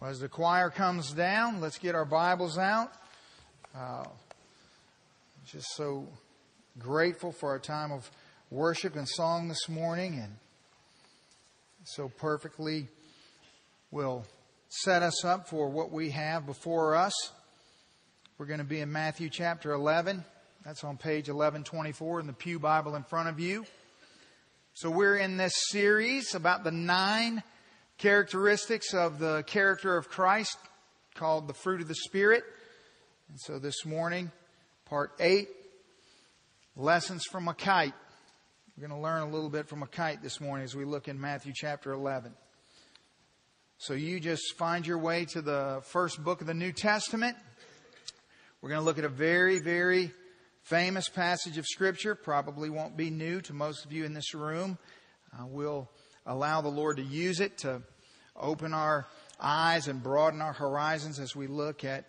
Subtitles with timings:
[0.00, 2.90] Well, as the choir comes down, let's get our Bibles out.
[3.76, 4.04] Uh,
[5.44, 6.08] just so
[6.78, 8.10] grateful for our time of
[8.50, 10.36] worship and song this morning, and
[11.84, 12.88] so perfectly
[13.90, 14.24] will
[14.70, 17.12] set us up for what we have before us.
[18.38, 20.24] We're going to be in Matthew chapter 11.
[20.64, 23.66] That's on page 1124 in the Pew Bible in front of you.
[24.72, 27.42] So we're in this series about the nine
[28.00, 30.56] characteristics of the character of Christ
[31.14, 32.42] called the fruit of the Spirit.
[33.28, 34.32] And so this morning,
[34.86, 35.50] part eight,
[36.76, 37.92] lessons from a kite.
[38.74, 41.08] We're going to learn a little bit from a kite this morning as we look
[41.08, 42.32] in Matthew chapter 11.
[43.76, 47.36] So you just find your way to the first book of the New Testament.
[48.62, 50.10] We're going to look at a very, very
[50.62, 52.14] famous passage of Scripture.
[52.14, 54.78] Probably won't be new to most of you in this room.
[55.38, 55.90] Uh, we'll
[56.26, 57.82] allow the Lord to use it to
[58.36, 59.06] open our
[59.40, 62.04] eyes and broaden our horizons as we look at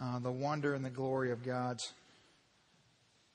[0.00, 1.92] uh, the wonder and the glory of God's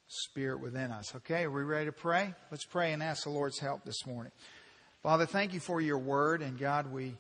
[0.08, 1.14] Spirit within us.
[1.16, 2.34] Okay, are we ready to pray?
[2.50, 4.32] Let's pray and ask the Lord's help this morning.
[5.04, 7.16] Father, thank you for your word, and God, we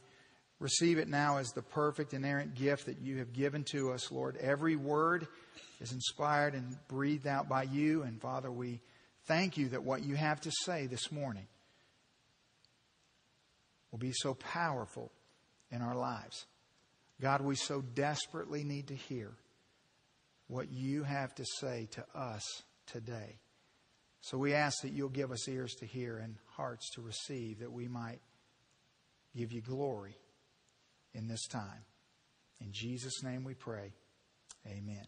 [0.59, 4.37] receive it now as the perfect, inerrant gift that you have given to us, Lord.
[4.37, 5.27] Every word
[5.79, 8.81] is inspired and breathed out by you, and Father, we
[9.25, 11.45] thank you that what you have to say this morning
[13.91, 15.11] will be so powerful
[15.71, 16.45] in our lives.
[17.21, 19.31] God, we so desperately need to hear
[20.47, 22.43] what you have to say to us
[22.85, 23.39] today.
[24.21, 27.71] So we ask that you'll give us ears to hear and hearts to receive, that
[27.71, 28.19] we might
[29.35, 30.15] give you glory
[31.13, 31.85] in this time.
[32.61, 33.93] In Jesus' name we pray.
[34.67, 35.05] Amen.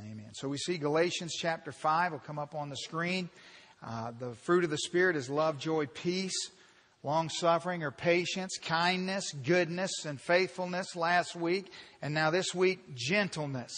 [0.00, 0.30] Amen.
[0.34, 3.28] So we see Galatians chapter 5 will come up on the screen.
[3.82, 6.50] Uh, the fruit of the Spirit is love, joy, peace
[7.04, 11.70] long suffering or patience, kindness, goodness, and faithfulness last week.
[12.00, 13.72] And now this week, gentleness.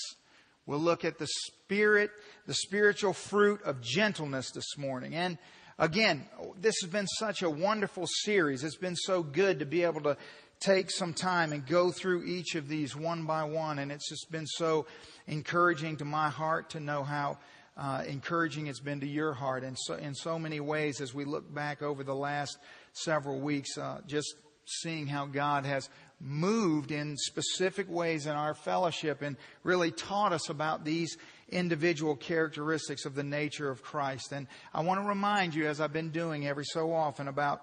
[0.64, 2.10] We'll look at the spirit,
[2.46, 5.14] the spiritual fruit of gentleness this morning.
[5.14, 5.38] And
[5.78, 6.24] again,
[6.60, 8.62] this has been such a wonderful series.
[8.62, 10.16] It's been so good to be able to
[10.60, 13.80] take some time and go through each of these one by one.
[13.80, 14.86] And it's just been so
[15.26, 17.38] encouraging to my heart to know how
[17.76, 19.62] uh, encouraging it's been to your heart.
[19.62, 22.56] And so, in so many ways, as we look back over the last
[22.96, 24.34] several weeks, uh, just
[24.64, 25.88] seeing how God has
[26.20, 31.16] moved in specific ways in our fellowship and really taught us about these
[31.48, 34.32] individual characteristics of the nature of Christ.
[34.32, 37.62] And I want to remind you, as I've been doing every so often, about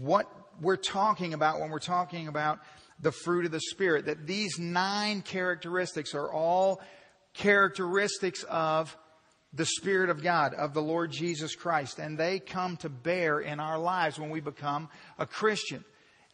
[0.00, 0.26] what
[0.60, 2.60] we're talking about when we're talking about
[3.00, 6.80] the fruit of the Spirit, that these nine characteristics are all
[7.34, 8.96] characteristics of
[9.52, 11.98] the Spirit of God, of the Lord Jesus Christ.
[11.98, 15.84] And they come to bear in our lives when we become a Christian.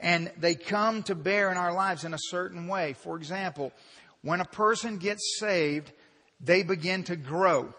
[0.01, 2.93] And they come to bear in our lives in a certain way.
[2.93, 3.73] For example,
[4.23, 5.93] when a person gets saved,
[6.41, 7.75] they begin to grow.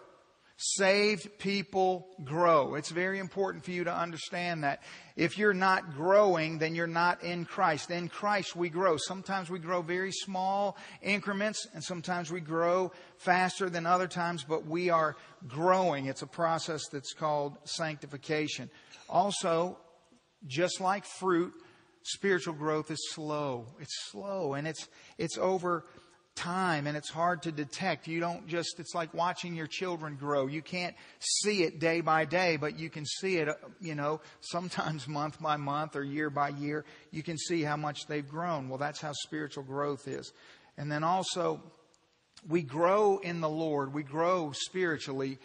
[0.62, 2.74] Saved people grow.
[2.74, 4.82] It's very important for you to understand that.
[5.16, 7.90] If you're not growing, then you're not in Christ.
[7.90, 8.98] In Christ, we grow.
[8.98, 14.66] Sometimes we grow very small increments, and sometimes we grow faster than other times, but
[14.66, 15.16] we are
[15.48, 16.06] growing.
[16.06, 18.68] It's a process that's called sanctification.
[19.08, 19.78] Also,
[20.46, 21.54] just like fruit,
[22.02, 23.64] spiritual growth is slow.
[23.80, 25.86] It's slow, and it's, it's over
[26.40, 28.08] time and it's hard to detect.
[28.08, 30.46] You don't just, it's like watching your children grow.
[30.46, 33.48] You can't see it day by day, but you can see it,
[33.80, 36.84] you know, sometimes month by month or year by year.
[37.10, 38.68] You can see how much they've grown.
[38.68, 40.32] Well, that's how spiritual growth is.
[40.78, 41.62] And then also,
[42.48, 43.92] we grow in the Lord.
[43.92, 45.38] We grow spiritually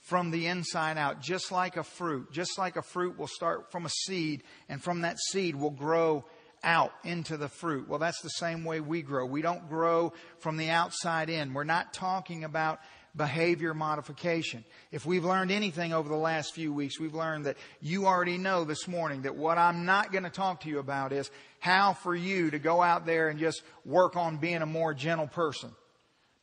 [0.00, 2.32] from the inside out, just like a fruit.
[2.32, 6.24] Just like a fruit will start from a seed, and from that seed will grow
[6.62, 7.88] out into the fruit.
[7.88, 9.26] Well, that's the same way we grow.
[9.26, 11.54] We don't grow from the outside in.
[11.54, 12.80] We're not talking about
[13.16, 14.64] behavior modification.
[14.92, 18.64] If we've learned anything over the last few weeks, we've learned that you already know
[18.64, 21.30] this morning that what I'm not going to talk to you about is
[21.60, 25.26] how for you to go out there and just work on being a more gentle
[25.26, 25.70] person.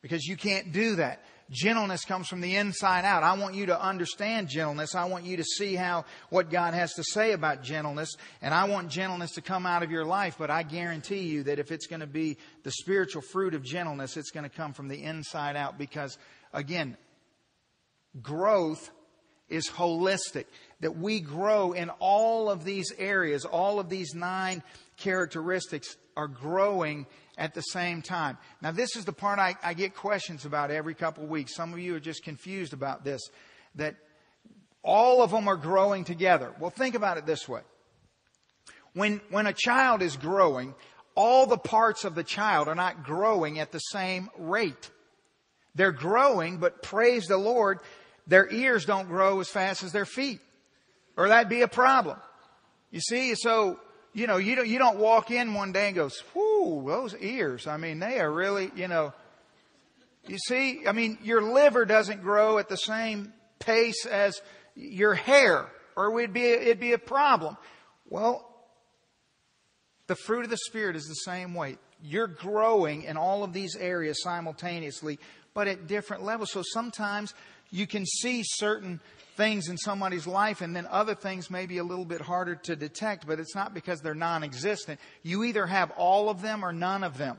[0.02, 1.24] Because you can't do that.
[1.50, 3.22] Gentleness comes from the inside out.
[3.22, 4.96] I want you to understand gentleness.
[4.96, 8.16] I want you to see how, what God has to say about gentleness.
[8.42, 10.36] And I want gentleness to come out of your life.
[10.38, 14.16] But I guarantee you that if it's going to be the spiritual fruit of gentleness,
[14.16, 15.78] it's going to come from the inside out.
[15.78, 16.18] Because
[16.52, 16.96] again,
[18.20, 18.90] growth
[19.48, 20.46] is holistic.
[20.80, 24.64] That we grow in all of these areas, all of these nine
[24.96, 27.06] characteristics are growing
[27.36, 28.38] at the same time.
[28.62, 31.54] Now, this is the part I, I get questions about every couple of weeks.
[31.54, 33.22] Some of you are just confused about this,
[33.74, 33.96] that
[34.82, 36.54] all of them are growing together.
[36.58, 37.60] Well, think about it this way.
[38.94, 40.74] When, when a child is growing,
[41.14, 44.90] all the parts of the child are not growing at the same rate.
[45.74, 47.80] They're growing, but praise the Lord,
[48.26, 50.40] their ears don't grow as fast as their feet.
[51.16, 52.18] Or that'd be a problem.
[52.90, 53.78] You see, so,
[54.14, 56.45] you know, you don't, you don't walk in one day and go, whoo,
[56.86, 57.66] those ears.
[57.66, 59.12] I mean, they are really, you know,
[60.26, 64.40] you see, I mean, your liver doesn't grow at the same pace as
[64.74, 65.66] your hair,
[65.96, 67.56] or it'd be, it'd be a problem.
[68.08, 68.48] Well,
[70.06, 71.78] the fruit of the Spirit is the same way.
[72.02, 75.18] You're growing in all of these areas simultaneously,
[75.54, 76.52] but at different levels.
[76.52, 77.32] So sometimes
[77.70, 79.00] you can see certain
[79.36, 82.74] things in somebody's life and then other things may be a little bit harder to
[82.74, 84.98] detect, but it's not because they're non-existent.
[85.22, 87.38] You either have all of them or none of them.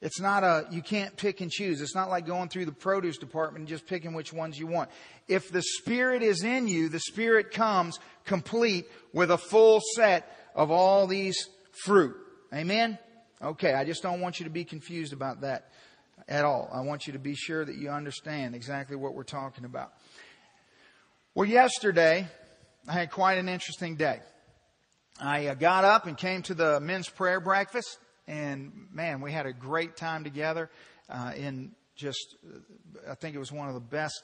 [0.00, 1.80] It's not a, you can't pick and choose.
[1.80, 4.90] It's not like going through the produce department and just picking which ones you want.
[5.28, 10.70] If the Spirit is in you, the Spirit comes complete with a full set of
[10.70, 11.48] all these
[11.84, 12.16] fruit.
[12.52, 12.98] Amen?
[13.40, 15.70] Okay, I just don't want you to be confused about that
[16.28, 16.68] at all.
[16.72, 19.92] I want you to be sure that you understand exactly what we're talking about.
[21.34, 22.28] Well, yesterday,
[22.88, 24.20] I had quite an interesting day.
[25.20, 29.46] I uh, got up and came to the men's prayer breakfast and man, we had
[29.46, 30.70] a great time together.
[31.08, 34.22] Uh, in just, uh, I think it was one of the best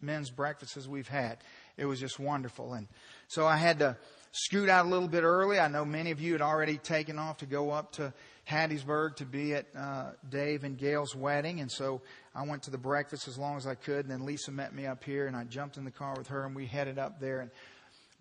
[0.00, 1.38] men's breakfasts we've had.
[1.76, 2.74] It was just wonderful.
[2.74, 2.88] And
[3.28, 3.96] so I had to
[4.32, 5.58] scoot out a little bit early.
[5.58, 8.12] I know many of you had already taken off to go up to
[8.48, 11.60] Hattiesburg to be at uh, Dave and Gail's wedding.
[11.60, 12.00] And so
[12.34, 14.04] I went to the breakfast as long as I could.
[14.06, 16.44] And then Lisa met me up here and I jumped in the car with her
[16.44, 17.40] and we headed up there.
[17.40, 17.50] And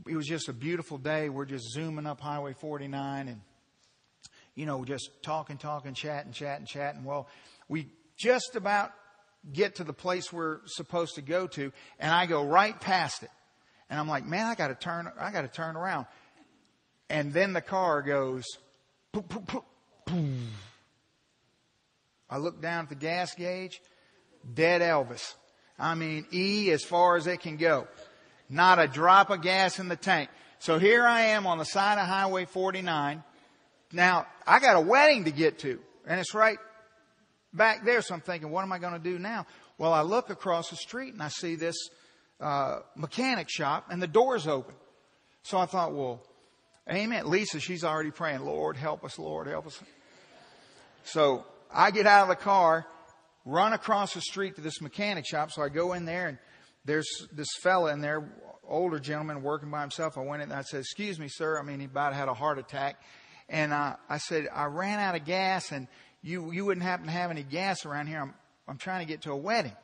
[0.07, 1.29] it was just a beautiful day.
[1.29, 3.41] We're just zooming up Highway 49 and
[4.55, 7.03] you know, just talking, talking, chatting, chatting, chatting.
[7.03, 7.27] Well,
[7.67, 8.91] we just about
[9.51, 13.29] get to the place we're supposed to go to, and I go right past it.
[13.89, 16.07] And I'm like, man, I got to turn, I got to turn around.
[17.09, 18.43] And then the car goes,
[20.05, 20.49] boom.
[22.29, 23.81] I look down at the gas gauge,
[24.53, 25.35] dead Elvis.
[25.77, 27.87] I mean, E as far as it can go.
[28.49, 30.29] Not a drop of gas in the tank.
[30.59, 33.23] So here I am on the side of Highway 49
[33.95, 36.57] now, I got a wedding to get to, and it's right
[37.53, 38.01] back there.
[38.01, 39.45] So I'm thinking, what am I going to do now?
[39.77, 41.75] Well, I look across the street and I see this
[42.41, 44.75] uh, mechanic shop, and the door's open.
[45.43, 46.21] So I thought, well,
[46.89, 47.29] amen.
[47.29, 49.81] Lisa, she's already praying, Lord, help us, Lord, help us.
[51.03, 52.85] So I get out of the car,
[53.45, 55.51] run across the street to this mechanic shop.
[55.51, 56.37] So I go in there, and
[56.85, 58.29] there's this fella in there,
[58.67, 60.17] older gentleman working by himself.
[60.17, 61.59] I went in and I said, Excuse me, sir.
[61.59, 63.01] I mean, he about had a heart attack.
[63.49, 65.87] And uh, I said, I ran out of gas and
[66.23, 68.19] you, you wouldn't happen to have any gas around here.
[68.19, 68.33] I'm,
[68.67, 69.75] I'm trying to get to a wedding.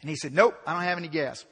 [0.00, 1.44] And he said, nope, I don't have any gas.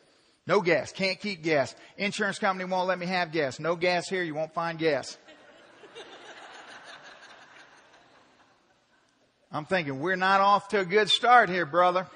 [0.47, 0.93] No gas.
[0.93, 1.75] Can't keep gas.
[1.97, 3.59] Insurance company won't let me have gas.
[3.59, 4.23] No gas here.
[4.23, 5.17] You won't find gas.
[9.51, 12.09] I'm thinking, we're not off to a good start here, brother.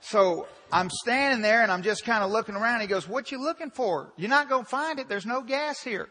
[0.00, 2.80] So I'm standing there and I'm just kind of looking around.
[2.80, 4.12] He goes, what you looking for?
[4.16, 5.08] You're not going to find it.
[5.08, 6.08] There's no gas here.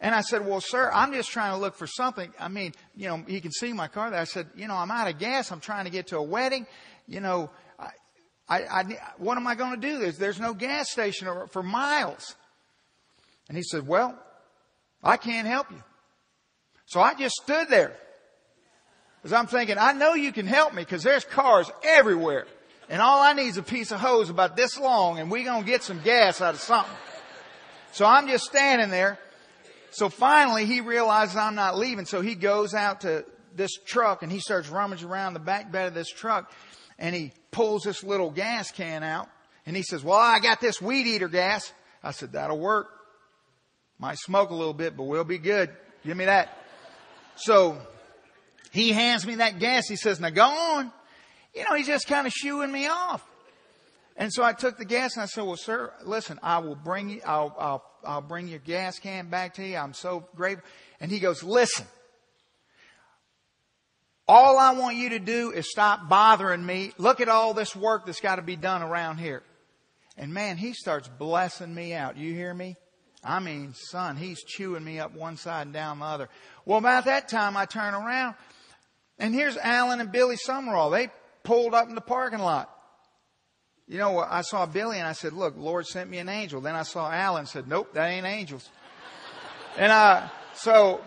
[0.00, 2.32] And I said, well, sir, I'm just trying to look for something.
[2.38, 4.20] I mean, you know, he can see my car there.
[4.20, 5.50] I said, you know, I'm out of gas.
[5.50, 6.66] I'm trying to get to a wedding.
[7.08, 7.50] You know,
[8.48, 8.82] I, I,
[9.18, 9.98] what am I going to do?
[9.98, 12.34] There's, there's no gas station for miles.
[13.48, 14.18] And he said, well,
[15.02, 15.82] I can't help you.
[16.86, 17.96] So I just stood there.
[19.22, 22.46] Because I'm thinking, I know you can help me because there's cars everywhere.
[22.88, 25.62] And all I need is a piece of hose about this long and we're going
[25.62, 26.94] to get some gas out of something.
[27.92, 29.18] So I'm just standing there
[29.92, 32.06] so finally he realizes I'm not leaving.
[32.06, 33.24] So he goes out to
[33.54, 36.50] this truck and he starts rummaging around the back bed of this truck
[36.98, 39.28] and he pulls this little gas can out
[39.64, 41.72] and he says, well, I got this weed eater gas.
[42.02, 42.88] I said, that'll work.
[43.98, 45.70] Might smoke a little bit, but we'll be good.
[46.04, 46.58] Give me that.
[47.36, 47.78] So
[48.72, 49.86] he hands me that gas.
[49.86, 50.92] He says, now go on.
[51.54, 53.24] You know, he's just kind of shooing me off.
[54.16, 57.10] And so I took the gas and I said, well, sir, listen, I will bring
[57.10, 59.76] you, I'll, I'll, I'll bring your gas can back to you.
[59.76, 60.66] I'm so grateful.
[61.00, 61.86] And he goes, listen,
[64.32, 66.92] all I want you to do is stop bothering me.
[66.96, 69.42] Look at all this work that's got to be done around here.
[70.16, 72.16] And man, he starts blessing me out.
[72.16, 72.76] You hear me?
[73.22, 76.30] I mean, son, he's chewing me up one side and down the other.
[76.64, 78.34] Well, about that time, I turn around
[79.18, 80.88] and here's Alan and Billy Summerall.
[80.88, 81.10] They
[81.42, 82.74] pulled up in the parking lot.
[83.86, 86.62] You know, I saw Billy and I said, look, Lord sent me an angel.
[86.62, 88.66] Then I saw Alan and said, nope, that ain't angels.
[89.76, 91.02] and I, so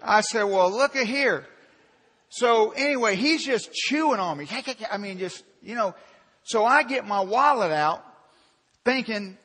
[0.00, 1.48] I said, well, look at here.
[2.34, 4.48] So anyway, he's just chewing on me.
[4.90, 5.94] I mean, just, you know,
[6.44, 8.02] so I get my wallet out
[8.86, 9.36] thinking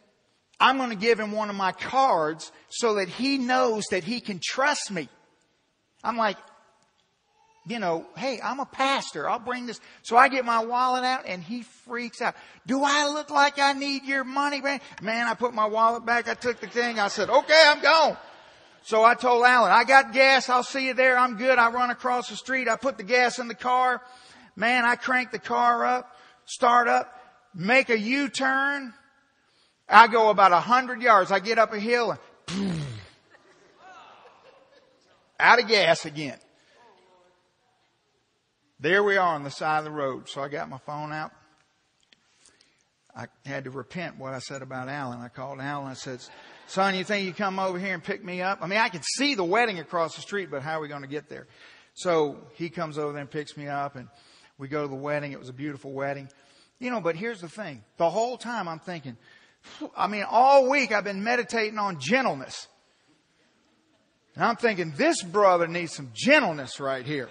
[0.58, 4.22] I'm going to give him one of my cards so that he knows that he
[4.22, 5.10] can trust me.
[6.01, 6.38] I'm like,
[7.67, 9.29] you know, hey, I'm a pastor.
[9.29, 9.82] I'll bring this.
[10.03, 12.36] So I get my wallet out and he freaks out.
[12.65, 14.79] Do I look like I need your money, man?
[15.01, 16.29] Man, I put my wallet back.
[16.29, 17.00] I took the thing.
[17.00, 18.15] I said, okay, I'm gone.
[18.88, 20.48] So I told Alan, I got gas.
[20.48, 21.17] I'll see you there.
[21.17, 21.60] I'm good.
[21.60, 22.70] I run across the street.
[22.70, 24.01] I put the gas in the car.
[24.56, 26.15] Man, I crank the car up,
[26.46, 27.13] start up,
[27.53, 28.94] make a U-turn.
[29.89, 31.34] I go about a hundred yards.
[31.34, 32.17] I get up a hill
[32.48, 32.82] and
[35.38, 36.38] out of gas again.
[38.79, 40.29] There we are on the side of the road.
[40.29, 41.34] So I got my phone out.
[43.13, 45.20] I had to repent what I said about Alan.
[45.20, 45.89] I called Alan.
[45.89, 46.22] I said,
[46.67, 48.59] son, you think you come over here and pick me up?
[48.62, 51.01] I mean, I could see the wedding across the street, but how are we going
[51.01, 51.47] to get there?
[51.93, 54.07] So he comes over there and picks me up and
[54.57, 55.31] we go to the wedding.
[55.31, 56.29] It was a beautiful wedding.
[56.79, 57.83] You know, but here's the thing.
[57.97, 59.17] The whole time I'm thinking,
[59.95, 62.67] I mean, all week I've been meditating on gentleness.
[64.36, 67.29] And I'm thinking, this brother needs some gentleness right here.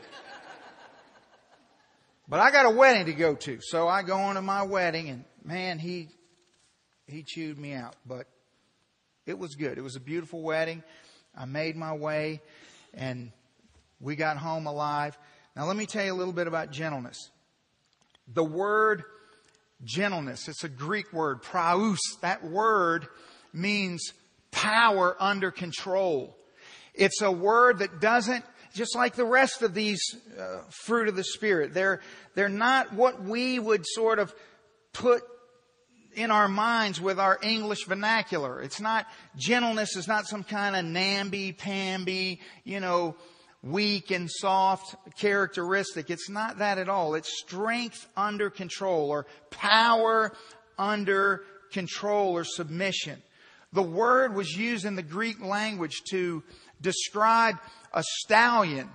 [2.29, 3.61] But I got a wedding to go to.
[3.61, 6.09] So I go on to my wedding and man, he,
[7.07, 8.27] he chewed me out, but
[9.27, 9.77] it was good.
[9.77, 10.83] It was a beautiful wedding.
[11.37, 12.41] I made my way
[12.95, 13.33] and
[14.01, 15.19] we got home alive.
[15.55, 17.31] Now let me tell you a little bit about gentleness.
[18.33, 19.03] The word
[19.85, 21.99] gentleness, it's a Greek word, praus.
[22.23, 23.07] That word
[23.53, 24.13] means
[24.51, 26.37] power under control.
[26.95, 30.01] It's a word that doesn't just like the rest of these
[30.39, 31.75] uh, fruit of the Spirit.
[31.75, 32.01] They're,
[32.35, 34.35] they're not what we would sort of
[34.93, 35.23] put
[36.17, 38.61] in our minds with our English vernacular.
[38.61, 39.07] It's not,
[39.37, 43.15] gentleness is not some kind of namby-pamby, you know,
[43.63, 46.11] weak and soft characteristic.
[46.11, 47.15] It's not that at all.
[47.15, 50.33] It's strength under control or power
[50.79, 51.43] under
[51.73, 53.23] control or submission.
[53.73, 56.43] The word was used in the Greek language to
[56.81, 57.57] describe
[57.93, 58.89] a stallion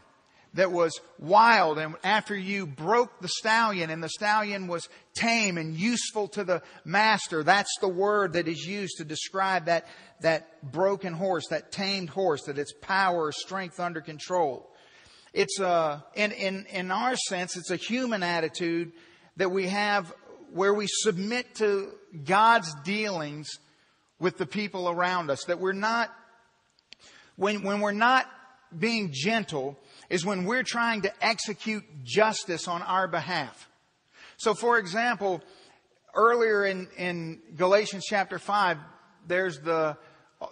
[0.53, 5.75] that was wild and after you broke the stallion and the stallion was tame and
[5.75, 9.87] useful to the master, that's the word that is used to describe that,
[10.21, 14.69] that broken horse, that tamed horse, that its power, strength under control.
[15.33, 18.91] It's a, in, in, in our sense, it's a human attitude
[19.37, 20.13] that we have
[20.51, 21.93] where we submit to
[22.25, 23.49] God's dealings
[24.19, 26.13] with the people around us, that we're not,
[27.37, 28.29] when, when we're not
[28.77, 29.79] being gentle
[30.11, 33.69] is when we're trying to execute justice on our behalf.
[34.35, 35.41] So for example,
[36.13, 38.77] earlier in, in Galatians chapter 5,
[39.25, 39.95] there's the,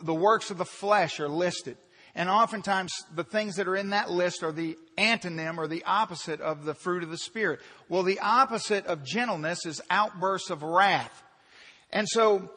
[0.02, 1.76] the works of the flesh are listed.
[2.16, 6.40] And oftentimes the things that are in that list are the antonym or the opposite
[6.40, 7.60] of the fruit of the Spirit.
[7.90, 11.22] Well, the opposite of gentleness is outbursts of wrath.
[11.92, 12.50] And so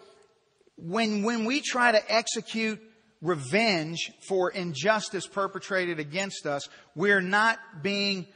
[0.76, 2.80] when, when we try to execute
[3.22, 8.26] revenge for injustice perpetrated against us, we're not being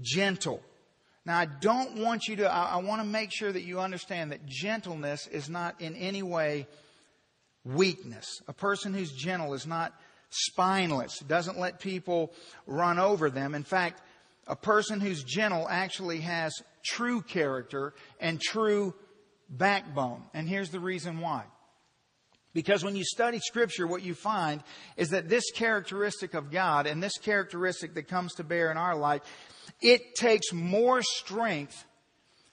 [0.00, 0.62] gentle.
[1.26, 4.32] Now, I don't want you to, I, I want to make sure that you understand
[4.32, 6.66] that gentleness is not in any way
[7.64, 8.42] weakness.
[8.46, 9.94] A person who's gentle is not
[10.28, 12.32] spineless, doesn't let people
[12.66, 13.54] run over them.
[13.54, 14.02] In fact,
[14.46, 16.52] a person who's gentle actually has
[16.84, 18.94] true character and true
[19.48, 20.22] backbone.
[20.34, 21.44] And here's the reason why.
[22.54, 24.62] Because when you study scripture, what you find
[24.96, 28.96] is that this characteristic of God and this characteristic that comes to bear in our
[28.96, 29.22] life,
[29.82, 31.84] it takes more strength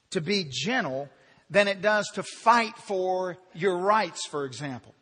[0.10, 1.08] to be gentle
[1.52, 4.96] than it does to fight for your rights, for example.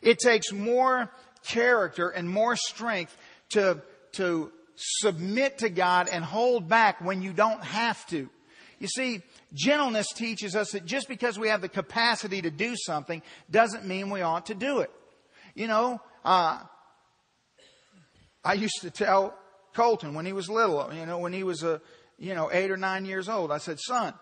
[0.00, 1.10] It takes more
[1.44, 3.16] character and more strength
[3.50, 3.82] to,
[4.12, 8.30] to submit to God and hold back when you don't have to.
[8.78, 9.22] You see,
[9.54, 14.10] Gentleness teaches us that just because we have the capacity to do something doesn't mean
[14.10, 14.90] we ought to do it.
[15.54, 16.58] You know, uh,
[18.44, 19.34] I used to tell
[19.74, 21.80] Colton when he was little, you know, when he was a,
[22.18, 24.14] you know, eight or nine years old, I said, son,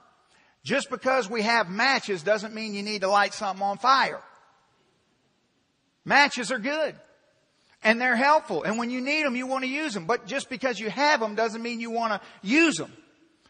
[0.65, 4.21] just because we have matches doesn't mean you need to light something on fire.
[6.05, 6.95] Matches are good.
[7.83, 8.63] And they're helpful.
[8.63, 10.07] And when you need them, you want to use them.
[10.07, 12.93] But just because you have them doesn't mean you want to use them.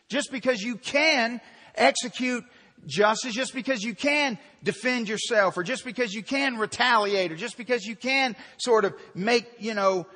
[0.08, 1.40] Just because you can
[1.74, 2.44] execute
[2.86, 7.56] justice just because you can defend yourself or just because you can retaliate or just
[7.56, 10.06] because you can sort of make, you know,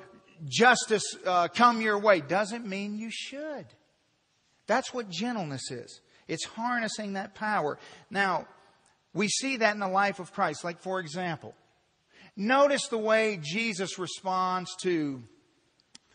[0.45, 3.65] justice uh, come your way doesn't mean you should.
[4.67, 6.01] That's what gentleness is.
[6.27, 7.79] It's harnessing that power.
[8.11, 8.45] Now,
[9.13, 10.63] we see that in the life of Christ.
[10.63, 11.55] Like, for example,
[12.37, 15.23] notice the way Jesus responds to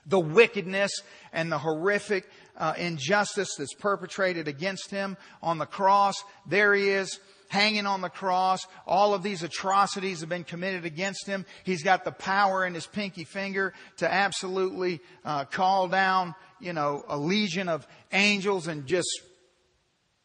[0.06, 0.92] the wickedness
[1.32, 6.14] and the horrific uh, injustice that's perpetrated against him on the cross.
[6.46, 7.18] There he is
[7.48, 8.66] hanging on the cross.
[8.86, 11.46] All of these atrocities have been committed against him.
[11.62, 17.04] He's got the power in his pinky finger to absolutely uh, call down, you know,
[17.08, 19.08] a legion of angels and just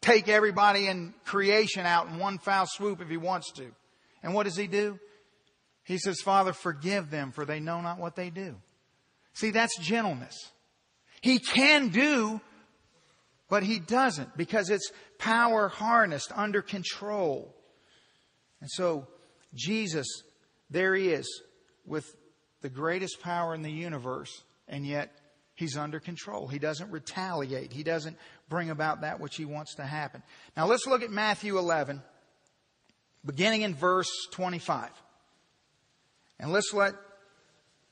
[0.00, 3.66] take everybody in creation out in one foul swoop if he wants to.
[4.22, 4.98] And what does he do?
[5.84, 8.56] He says, Father, forgive them for they know not what they do.
[9.34, 10.36] See, that's gentleness.
[11.20, 12.40] He can do,
[13.48, 17.54] but he doesn't because it's power harnessed under control.
[18.60, 19.06] And so,
[19.54, 20.06] Jesus,
[20.70, 21.42] there he is
[21.84, 22.14] with
[22.62, 25.12] the greatest power in the universe, and yet
[25.54, 26.46] he's under control.
[26.46, 27.72] He doesn't retaliate.
[27.72, 28.16] He doesn't
[28.48, 30.22] bring about that which he wants to happen.
[30.56, 32.02] Now let's look at Matthew 11,
[33.24, 34.90] beginning in verse 25.
[36.38, 36.94] And let's let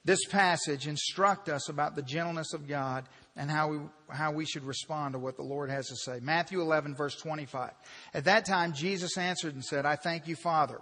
[0.09, 4.65] this passage instruct us about the gentleness of God and how we, how we should
[4.65, 6.19] respond to what the Lord has to say.
[6.23, 7.73] Matthew 11, verse 25.
[8.15, 10.81] At that time, Jesus answered and said, I thank you, Father,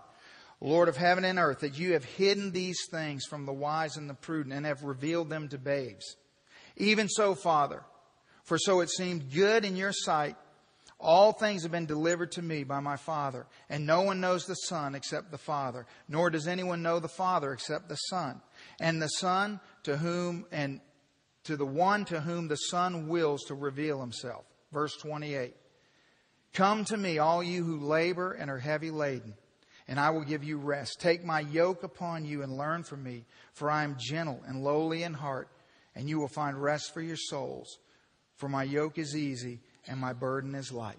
[0.61, 4.09] Lord of heaven and earth, that you have hidden these things from the wise and
[4.09, 6.15] the prudent and have revealed them to babes.
[6.77, 7.83] Even so, Father,
[8.45, 10.37] for so it seemed good in your sight
[10.99, 14.55] all things have been delivered to me by my Father, and no one knows the
[14.55, 18.41] Son except the Father, nor does anyone know the Father except the Son,
[18.81, 20.81] and the Son to whom and
[21.45, 24.45] to the one to whom the Son wills to reveal himself.
[24.73, 25.55] Verse 28.
[26.53, 29.35] Come to me, all you who labor and are heavy laden,
[29.87, 31.01] and I will give you rest.
[31.01, 35.03] Take my yoke upon you and learn from me, for I am gentle and lowly
[35.03, 35.49] in heart,
[35.95, 37.79] and you will find rest for your souls.
[38.37, 40.99] For my yoke is easy and my burden is light.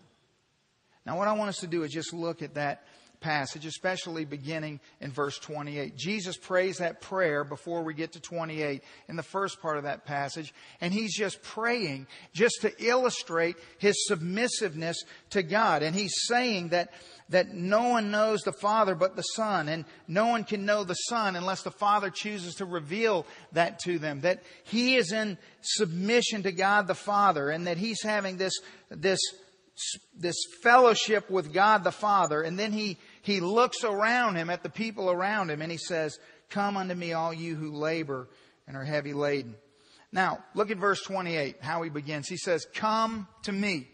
[1.06, 2.84] Now, what I want us to do is just look at that
[3.20, 5.96] passage, especially beginning in verse 28.
[5.96, 10.06] Jesus prays that prayer before we get to 28 in the first part of that
[10.06, 14.98] passage, and he's just praying just to illustrate his submissiveness
[15.32, 15.84] to God.
[15.84, 16.92] And he's saying that
[17.30, 20.94] that no one knows the Father but the Son, and no one can know the
[20.94, 24.22] Son unless the Father chooses to reveal that to them.
[24.22, 28.54] That He is in submission to God the Father, and that He's having this,
[28.90, 29.20] this,
[30.18, 34.70] this fellowship with God the Father, and then He, He looks around Him at the
[34.70, 36.18] people around Him, and He says,
[36.50, 38.30] Come unto me, all you who labor
[38.68, 39.56] and are heavy laden.
[40.14, 42.30] Now, look at verse 28, how he begins.
[42.30, 43.90] He says, Come to me.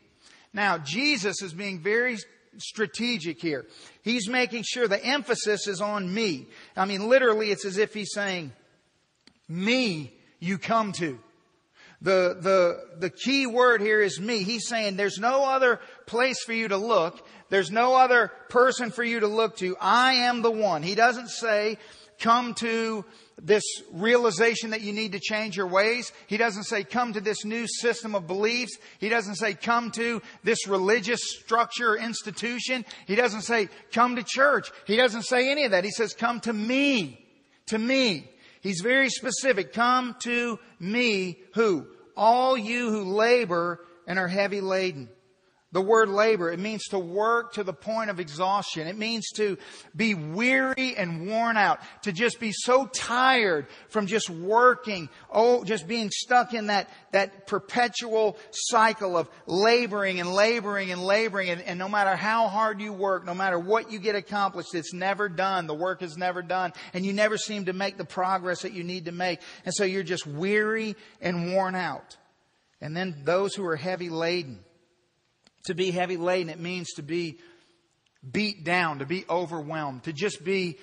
[0.53, 2.17] Now, Jesus is being very
[2.57, 3.65] strategic here.
[4.03, 6.45] He's making sure the emphasis is on me.
[6.77, 8.51] I mean, literally, it's as if he's saying,
[9.49, 11.17] me you come to.
[12.03, 14.43] The, the, the key word here is me.
[14.43, 17.25] He's saying there's no other place for you to look.
[17.49, 19.77] There's no other person for you to look to.
[19.79, 20.83] I am the one.
[20.83, 21.77] He doesn't say,
[22.19, 23.05] come to
[23.41, 26.11] this realization that you need to change your ways.
[26.27, 28.77] He doesn't say come to this new system of beliefs.
[28.99, 32.85] He doesn't say come to this religious structure or institution.
[33.07, 34.71] He doesn't say come to church.
[34.85, 35.83] He doesn't say any of that.
[35.83, 37.25] He says come to me.
[37.67, 38.29] To me.
[38.61, 39.73] He's very specific.
[39.73, 41.87] Come to me who?
[42.15, 45.09] All you who labor and are heavy laden.
[45.73, 48.87] The word labor, it means to work to the point of exhaustion.
[48.87, 49.57] It means to
[49.95, 55.87] be weary and worn out, to just be so tired from just working, oh, just
[55.87, 61.49] being stuck in that, that perpetual cycle of laboring and laboring and laboring.
[61.49, 64.93] And, and no matter how hard you work, no matter what you get accomplished, it's
[64.93, 65.65] never done.
[65.65, 66.73] The work is never done.
[66.93, 69.39] And you never seem to make the progress that you need to make.
[69.65, 72.15] And so you're just weary and worn out.
[72.79, 74.59] And then those who are heavy laden,
[75.65, 77.39] to be heavy laden, it means to be
[78.29, 80.77] beat down, to be overwhelmed, to just be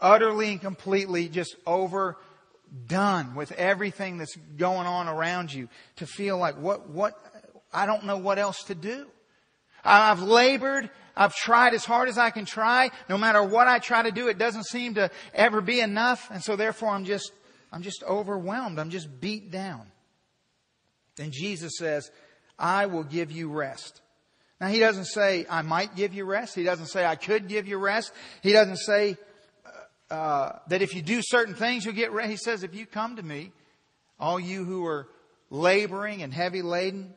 [0.00, 5.68] utterly and completely just overdone with everything that's going on around you.
[5.96, 7.14] To feel like what, what,
[7.72, 9.06] I don't know what else to do.
[9.84, 10.90] I've labored.
[11.16, 12.90] I've tried as hard as I can try.
[13.08, 16.28] No matter what I try to do, it doesn't seem to ever be enough.
[16.30, 17.32] And so therefore I'm just,
[17.72, 18.78] I'm just overwhelmed.
[18.78, 19.86] I'm just beat down.
[21.18, 22.10] And Jesus says,
[22.58, 24.00] I will give you rest.
[24.60, 26.54] Now, he doesn't say, I might give you rest.
[26.54, 28.12] He doesn't say, I could give you rest.
[28.42, 29.18] He doesn't say
[30.10, 32.30] uh, uh, that if you do certain things, you'll get rest.
[32.30, 33.52] He says, if you come to me,
[34.18, 35.08] all you who are
[35.50, 37.12] laboring and heavy laden,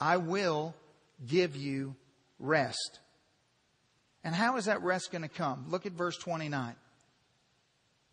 [0.00, 0.74] I will
[1.26, 1.96] give you
[2.38, 3.00] rest.
[4.22, 5.66] And how is that rest going to come?
[5.68, 6.74] Look at verse 29.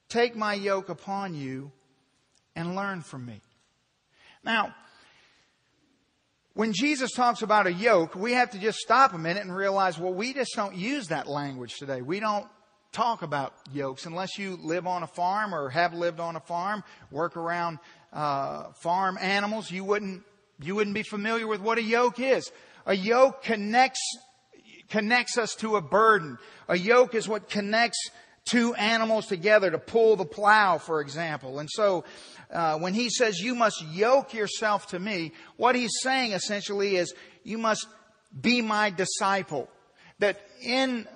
[0.09, 1.71] Take my yoke upon you
[2.55, 3.41] and learn from me.
[4.43, 4.73] Now,
[6.55, 9.99] when Jesus talks about a yoke, we have to just stop a minute and realize,
[9.99, 12.01] well, we just don't use that language today.
[12.01, 12.47] We don't
[12.93, 16.81] talk about yokes unless you live on a farm or have lived on a farm,
[17.11, 17.79] work around
[18.13, 19.69] uh, farm animals.
[19.69, 20.23] You wouldn't
[20.61, 22.49] you wouldn't be familiar with what a yoke is.
[22.85, 23.99] A yoke connects
[24.89, 26.37] connects us to a burden.
[26.69, 27.99] A yoke is what connects
[28.45, 31.59] two animals together to pull the plow, for example.
[31.59, 32.05] And so,
[32.51, 37.13] uh, when he says you must yoke yourself to me, what he's saying essentially is
[37.43, 37.87] you must
[38.39, 39.69] be my disciple.
[40.19, 41.07] That in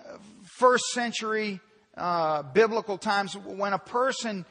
[0.57, 1.59] first century
[1.95, 4.45] uh, biblical times, when a person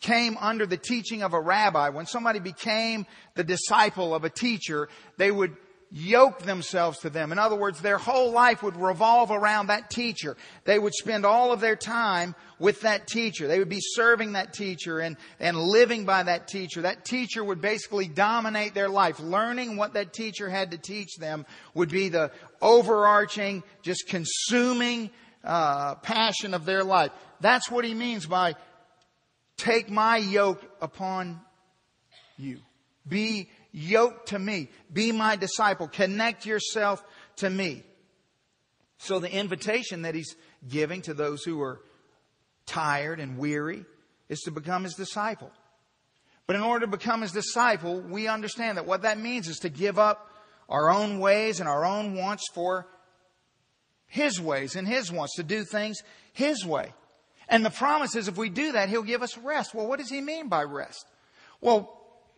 [0.00, 4.88] came under the teaching of a rabbi, when somebody became the disciple of a teacher,
[5.16, 5.56] they would
[5.96, 7.30] yoke themselves to them.
[7.30, 10.36] In other words, their whole life would revolve around that teacher.
[10.64, 13.46] They would spend all of their time with that teacher.
[13.46, 16.82] They would be serving that teacher and, and living by that teacher.
[16.82, 19.20] That teacher would basically dominate their life.
[19.20, 25.10] Learning what that teacher had to teach them would be the overarching, just consuming
[25.44, 27.12] uh, passion of their life.
[27.40, 28.56] That's what he means by
[29.56, 31.40] take my yoke upon
[32.36, 32.58] you.
[33.06, 34.70] Be yoked to me.
[34.92, 35.88] Be my disciple.
[35.88, 37.04] Connect yourself
[37.36, 37.82] to me.
[38.98, 41.80] So the invitation that he's giving to those who are
[42.64, 43.84] tired and weary
[44.28, 45.50] is to become his disciple.
[46.46, 49.68] But in order to become his disciple, we understand that what that means is to
[49.68, 50.30] give up
[50.68, 52.86] our own ways and our own wants for
[54.06, 55.98] his ways and his wants, to do things
[56.32, 56.92] his way.
[57.48, 59.74] And the promise is if we do that, he'll give us rest.
[59.74, 61.04] Well, what does he mean by rest?
[61.60, 61.93] Well,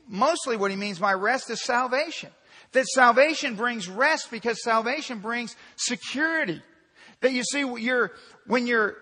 [0.09, 2.31] mostly what he means by rest is salvation.
[2.73, 6.63] That salvation brings rest because salvation brings security.
[7.21, 8.13] That you see, you're,
[8.47, 8.97] when you're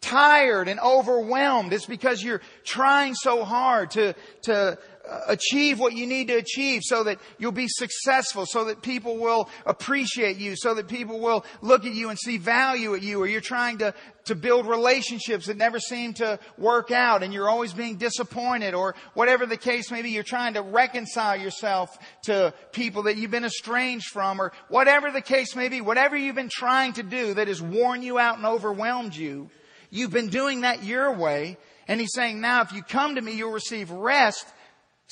[0.00, 4.78] tired and overwhelmed, it's because you're trying so hard to, to
[5.26, 9.48] achieve what you need to achieve so that you'll be successful, so that people will
[9.66, 13.26] appreciate you, so that people will look at you and see value at you, or
[13.26, 13.94] you're trying to,
[14.24, 18.94] to build relationships that never seem to work out and you're always being disappointed, or
[19.14, 23.44] whatever the case may be, you're trying to reconcile yourself to people that you've been
[23.44, 27.48] estranged from, or whatever the case may be, whatever you've been trying to do that
[27.48, 29.50] has worn you out and overwhelmed you,
[29.90, 33.32] you've been doing that your way, and he's saying, now if you come to me,
[33.32, 34.46] you'll receive rest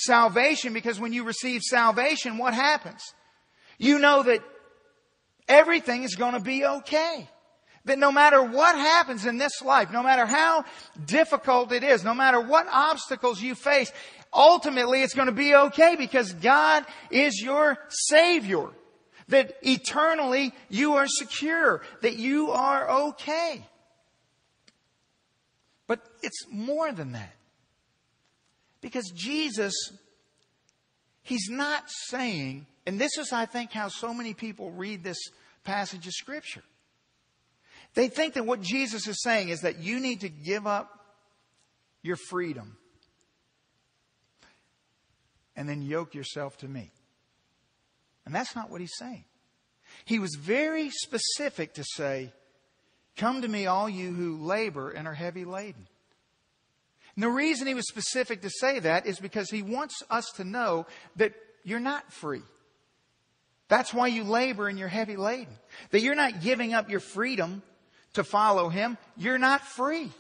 [0.01, 3.15] salvation because when you receive salvation, what happens?
[3.79, 4.43] You know that
[5.49, 7.29] everything is going to be okay.
[7.87, 10.65] That no matter what happens in this life, no matter how
[11.07, 13.91] difficult it is, no matter what obstacles you face,
[14.33, 18.69] ultimately it's going to be okay because God is your Savior.
[19.29, 21.83] That eternally you are secure.
[22.03, 23.65] That you are okay.
[25.87, 27.35] But it's more than that.
[28.81, 29.75] Because Jesus,
[31.23, 35.19] He's not saying, and this is, I think, how so many people read this
[35.65, 36.63] passage of Scripture.
[37.95, 41.01] They think that what Jesus is saying is that you need to give up
[42.03, 42.77] your freedom
[45.57, 46.91] and then yoke yourself to me.
[48.25, 49.25] And that's not what he's saying.
[50.05, 52.33] He was very specific to say,
[53.17, 55.87] Come to me, all you who labor and are heavy laden.
[57.21, 60.43] And the reason he was specific to say that is because he wants us to
[60.43, 62.41] know that you're not free.
[63.69, 65.53] That's why you labor and you're heavy laden.
[65.91, 67.61] That you're not giving up your freedom
[68.15, 68.97] to follow him.
[69.19, 70.11] You're not free.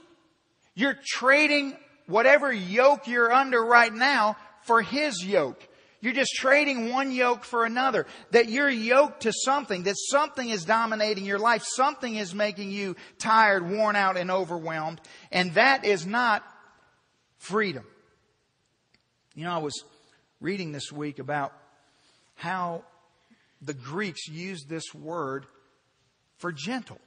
[0.74, 1.74] You're trading
[2.06, 5.66] whatever yoke you're under right now for his yoke.
[6.02, 8.06] You're just trading one yoke for another.
[8.32, 12.94] That you're yoked to something, that something is dominating your life, something is making you
[13.18, 15.00] tired, worn out, and overwhelmed.
[15.32, 16.44] And that is not
[17.40, 17.84] freedom.
[19.34, 19.82] You know, I was
[20.40, 21.52] reading this week about
[22.34, 22.84] how
[23.62, 25.46] the Greeks used this word
[26.36, 27.00] for gentle.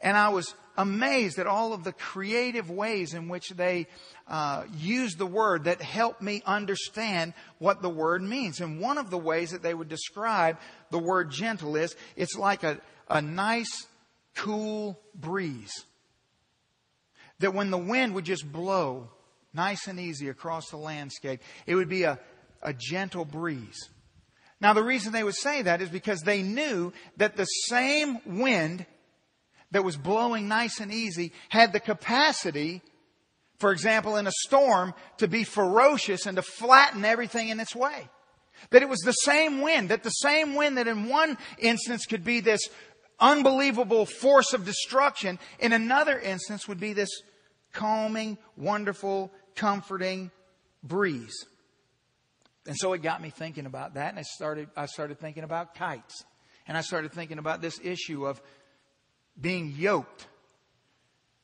[0.00, 3.88] And I was amazed at all of the creative ways in which they
[4.28, 8.60] uh, used the word that helped me understand what the word means.
[8.60, 10.58] And one of the ways that they would describe
[10.90, 13.86] the word gentle is it's like a, a nice,
[14.36, 15.84] cool breeze
[17.40, 19.10] that when the wind would just blow
[19.52, 22.18] nice and easy across the landscape, it would be a,
[22.62, 23.88] a gentle breeze.
[24.60, 28.86] Now, the reason they would say that is because they knew that the same wind
[29.70, 32.82] that was blowing nice and easy had the capacity,
[33.58, 38.08] for example, in a storm, to be ferocious and to flatten everything in its way.
[38.70, 42.24] That it was the same wind, that the same wind that in one instance could
[42.24, 42.62] be this
[43.20, 47.10] unbelievable force of destruction, in another instance would be this
[47.72, 50.30] calming, wonderful, comforting
[50.82, 51.46] breeze.
[52.66, 55.74] And so it got me thinking about that, and I started, I started thinking about
[55.74, 56.24] kites.
[56.66, 58.42] And I started thinking about this issue of
[59.40, 60.26] being yoked.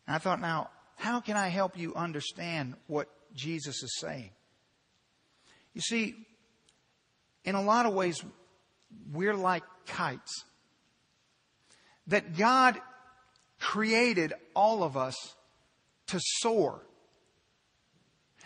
[0.06, 4.30] And I thought, now, how can I help you understand what Jesus is saying?
[5.72, 6.14] You see,
[7.42, 8.22] in a lot of ways,
[9.10, 10.44] we're like kites.
[12.06, 12.80] that God
[13.58, 15.14] created all of us
[16.08, 16.82] to soar.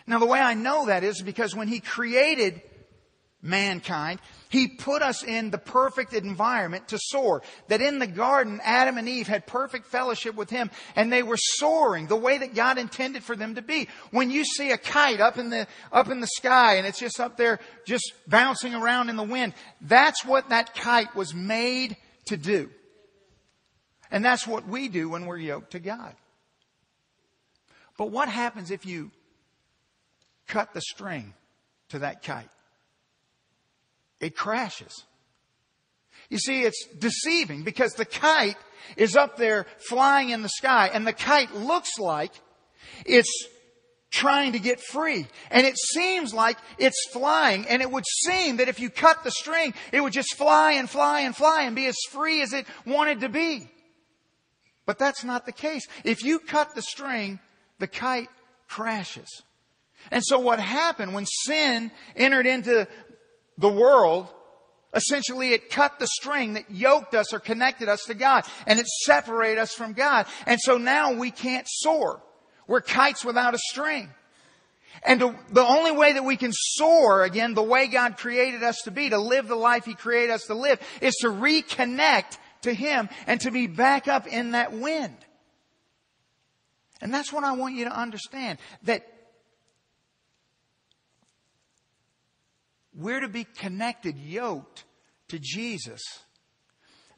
[0.07, 2.61] Now the way I know that is because when He created
[3.41, 4.19] mankind,
[4.49, 7.43] He put us in the perfect environment to soar.
[7.67, 11.37] That in the garden, Adam and Eve had perfect fellowship with Him and they were
[11.37, 13.87] soaring the way that God intended for them to be.
[14.11, 17.19] When you see a kite up in the, up in the sky and it's just
[17.19, 22.37] up there, just bouncing around in the wind, that's what that kite was made to
[22.37, 22.69] do.
[24.11, 26.15] And that's what we do when we're yoked to God.
[27.99, 29.11] But what happens if you
[30.47, 31.33] cut the string
[31.89, 32.49] to that kite?
[34.21, 35.03] It crashes.
[36.29, 38.55] You see, it's deceiving because the kite
[38.95, 42.31] is up there flying in the sky and the kite looks like
[43.05, 43.47] it's
[44.11, 45.27] trying to get free.
[45.51, 49.31] And it seems like it's flying and it would seem that if you cut the
[49.31, 52.65] string, it would just fly and fly and fly and be as free as it
[52.85, 53.69] wanted to be.
[54.85, 55.85] But that's not the case.
[56.05, 57.41] If you cut the string,
[57.79, 58.29] the kite
[58.67, 59.43] crashes.
[60.11, 62.87] And so what happened when sin entered into
[63.57, 64.27] the world,
[64.93, 68.87] essentially it cut the string that yoked us or connected us to God and it
[68.87, 70.25] separated us from God.
[70.45, 72.21] And so now we can't soar.
[72.67, 74.09] We're kites without a string.
[75.03, 78.91] And the only way that we can soar again, the way God created us to
[78.91, 83.09] be, to live the life He created us to live, is to reconnect to Him
[83.27, 85.15] and to be back up in that wind.
[87.01, 89.05] And that's what I want you to understand that
[92.93, 94.83] we're to be connected, yoked
[95.29, 96.01] to Jesus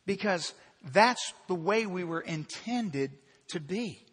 [0.05, 0.53] because
[0.91, 3.11] that's the way we were intended
[3.49, 4.05] to be.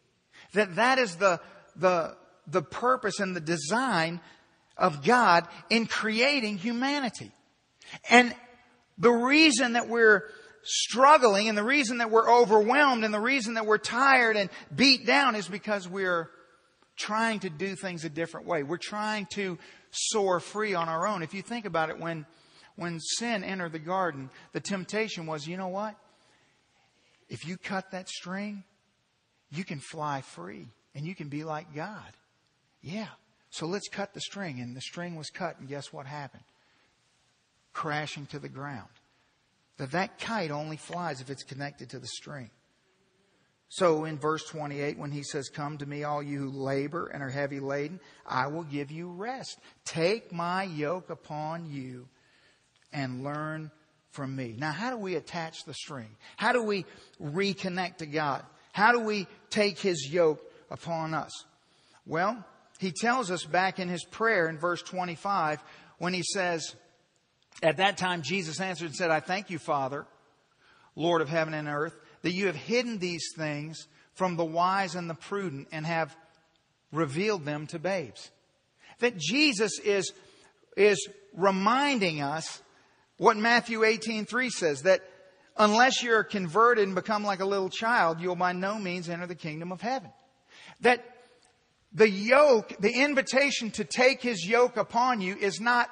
[0.55, 1.41] That that is the,
[1.77, 4.21] the, the purpose and the design
[4.77, 7.33] of God in creating humanity.
[8.09, 8.35] And
[8.97, 10.25] the reason that we're
[10.63, 15.07] struggling and the reason that we're overwhelmed and the reason that we're tired and beat
[15.07, 16.31] down is because we're
[16.97, 18.63] trying to do things a different way.
[18.63, 19.59] We're trying to
[19.91, 21.23] soar free on our own.
[21.23, 22.27] If you think about it, when,
[22.77, 25.95] when sin entered the garden, the temptation was, you know what?
[27.29, 28.65] If you cut that string,
[29.51, 32.13] you can fly free and you can be like God.
[32.83, 33.09] Yeah.
[33.51, 34.61] So let's cut the string.
[34.61, 36.45] And the string was cut, and guess what happened?
[37.73, 38.89] Crashing to the ground
[39.79, 42.51] that that kite only flies if it's connected to the string.
[43.71, 47.23] So in verse 28, when he says, Come to me, all you who labor and
[47.23, 49.59] are heavy laden, I will give you rest.
[49.85, 52.09] Take my yoke upon you
[52.93, 53.71] and learn
[54.11, 54.55] from me.
[54.59, 56.09] Now, how do we attach the string?
[56.37, 56.87] How do we
[57.23, 58.43] reconnect to God?
[58.73, 61.33] How do we take his yoke upon us?
[62.07, 62.43] Well,
[62.79, 65.63] he tells us back in his prayer in verse 25
[65.99, 66.75] when he says,
[67.63, 70.07] at that time, Jesus answered and said, I thank you, Father,
[70.95, 75.09] Lord of heaven and earth, that you have hidden these things from the wise and
[75.09, 76.15] the prudent and have
[76.93, 78.31] revealed them to babes.
[79.01, 80.13] That Jesus is,
[80.77, 82.63] is reminding us
[83.17, 85.03] what Matthew 18, 3 says, that
[85.57, 89.35] unless you're converted and become like a little child, you'll by no means enter the
[89.35, 90.11] kingdom of heaven.
[90.81, 91.05] That
[91.93, 95.91] the yoke, the invitation to take his yoke upon you is not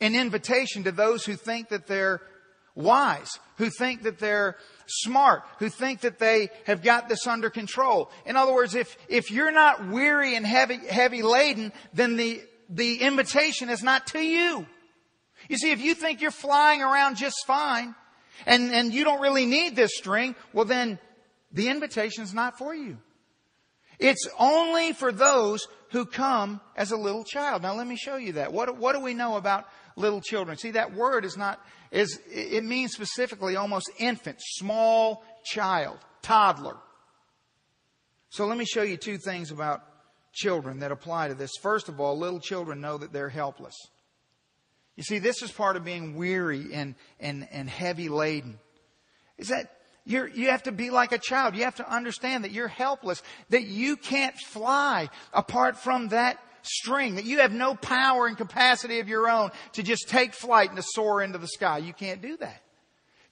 [0.00, 2.20] an invitation to those who think that they're
[2.74, 8.10] wise, who think that they're smart, who think that they have got this under control.
[8.26, 13.00] In other words, if, if you're not weary and heavy, heavy laden, then the, the
[13.00, 14.66] invitation is not to you.
[15.48, 17.94] You see, if you think you're flying around just fine
[18.46, 20.98] and, and you don't really need this string, well then
[21.52, 22.98] the invitation is not for you.
[23.98, 27.62] It's only for those who come as a little child.
[27.62, 28.52] Now let me show you that.
[28.52, 30.56] What, what do we know about little children.
[30.56, 36.76] See, that word is not, is, it means specifically almost infant, small child, toddler.
[38.30, 39.82] So let me show you two things about
[40.32, 41.52] children that apply to this.
[41.62, 43.74] First of all, little children know that they're helpless.
[44.96, 48.58] You see, this is part of being weary and, and, and heavy laden.
[49.38, 49.70] Is that
[50.04, 51.56] you're, you have to be like a child.
[51.56, 57.16] You have to understand that you're helpless, that you can't fly apart from that string,
[57.16, 60.76] that you have no power and capacity of your own to just take flight and
[60.76, 61.78] to soar into the sky.
[61.78, 62.62] You can't do that.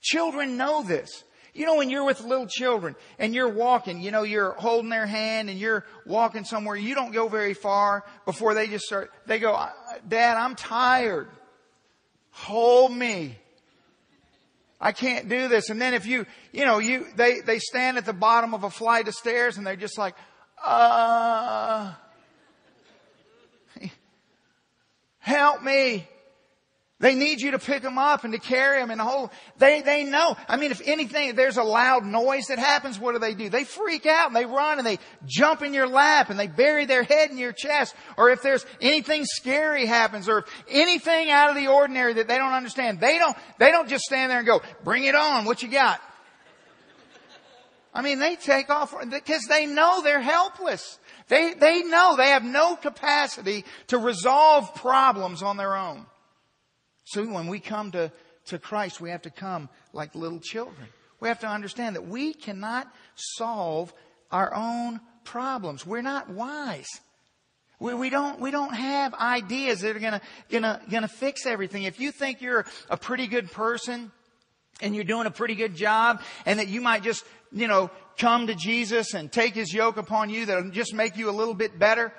[0.01, 1.23] Children know this.
[1.53, 5.05] You know, when you're with little children and you're walking, you know, you're holding their
[5.05, 9.37] hand and you're walking somewhere, you don't go very far before they just start, they
[9.37, 9.63] go,
[10.07, 11.29] Dad, I'm tired.
[12.31, 13.37] Hold me.
[14.81, 15.69] I can't do this.
[15.69, 18.69] And then if you, you know, you, they, they stand at the bottom of a
[18.69, 20.15] flight of stairs and they're just like,
[20.65, 21.93] uh,
[25.23, 26.05] Help me.
[26.99, 29.81] They need you to pick them up and to carry them and the whole, they,
[29.81, 30.35] they know.
[30.49, 33.49] I mean, if anything, if there's a loud noise that happens, what do they do?
[33.49, 36.85] They freak out and they run and they jump in your lap and they bury
[36.85, 37.95] their head in your chest.
[38.17, 42.37] Or if there's anything scary happens or if anything out of the ordinary that they
[42.37, 45.63] don't understand, they don't, they don't just stand there and go, bring it on, what
[45.63, 46.01] you got?
[47.93, 50.99] I mean, they take off because they know they're helpless.
[51.33, 56.05] They, they know they have no capacity to resolve problems on their own.
[57.05, 58.11] So when we come to,
[58.45, 60.87] to Christ, we have to come like little children.
[61.19, 63.91] We have to understand that we cannot solve
[64.29, 65.87] our own problems.
[65.87, 66.89] We're not wise.
[67.79, 71.81] We, we don't, we don't have ideas that are gonna, gonna, gonna fix everything.
[71.81, 74.11] If you think you're a pretty good person
[74.81, 78.47] and you're doing a pretty good job and that you might just, you know, come
[78.47, 81.77] to Jesus and take his yoke upon you that'll just make you a little bit
[81.77, 82.13] better,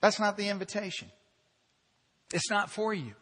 [0.00, 1.08] that's not the invitation.
[2.32, 3.14] It's not for you.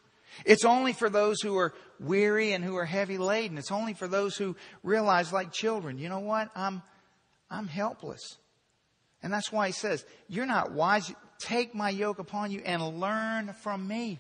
[0.45, 3.59] It's only for those who are weary and who are heavy laden.
[3.59, 6.51] It's only for those who realize like children, you know what?
[6.57, 6.83] I'm,
[7.51, 8.39] I'm helpless.
[9.23, 11.13] And that's why he says, you're not wise.
[11.39, 14.19] Take my yoke upon you and learn from me.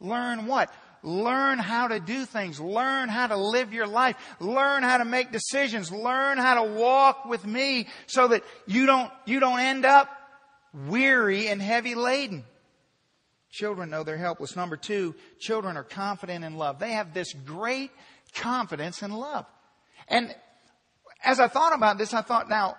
[0.00, 0.72] Learn what?
[1.02, 2.60] Learn how to do things.
[2.60, 4.16] Learn how to live your life.
[4.40, 5.92] Learn how to make decisions.
[5.92, 10.10] Learn how to walk with me so that you don't, you don't end up
[10.72, 12.44] weary and heavy laden.
[13.50, 14.56] Children know they're helpless.
[14.56, 16.78] Number two, children are confident in love.
[16.78, 17.90] They have this great
[18.34, 19.46] confidence in love.
[20.08, 20.34] And
[21.24, 22.76] as I thought about this, I thought, now,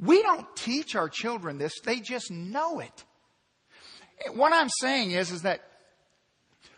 [0.00, 1.78] we don't teach our children this.
[1.84, 3.04] They just know it.
[4.34, 5.60] What I'm saying is, is that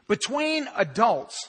[0.09, 1.49] between adults,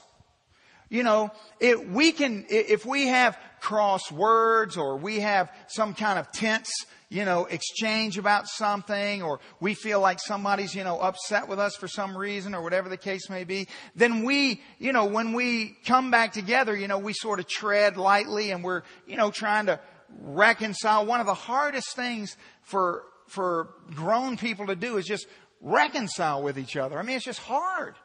[0.90, 6.18] you know, it, we can, if we have cross words or we have some kind
[6.18, 6.70] of tense
[7.10, 11.76] you know, exchange about something or we feel like somebody's, you know, upset with us
[11.76, 15.78] for some reason or whatever the case may be, then we, you know, when we
[15.86, 19.68] come back together, you know, we sort of tread lightly and we're, you know, trying
[19.68, 19.80] to
[20.20, 21.06] reconcile.
[21.06, 25.28] One of the hardest things for, for grown people to do is just
[25.62, 27.00] reconcile with each other.
[27.00, 27.96] I mean, it's just hard.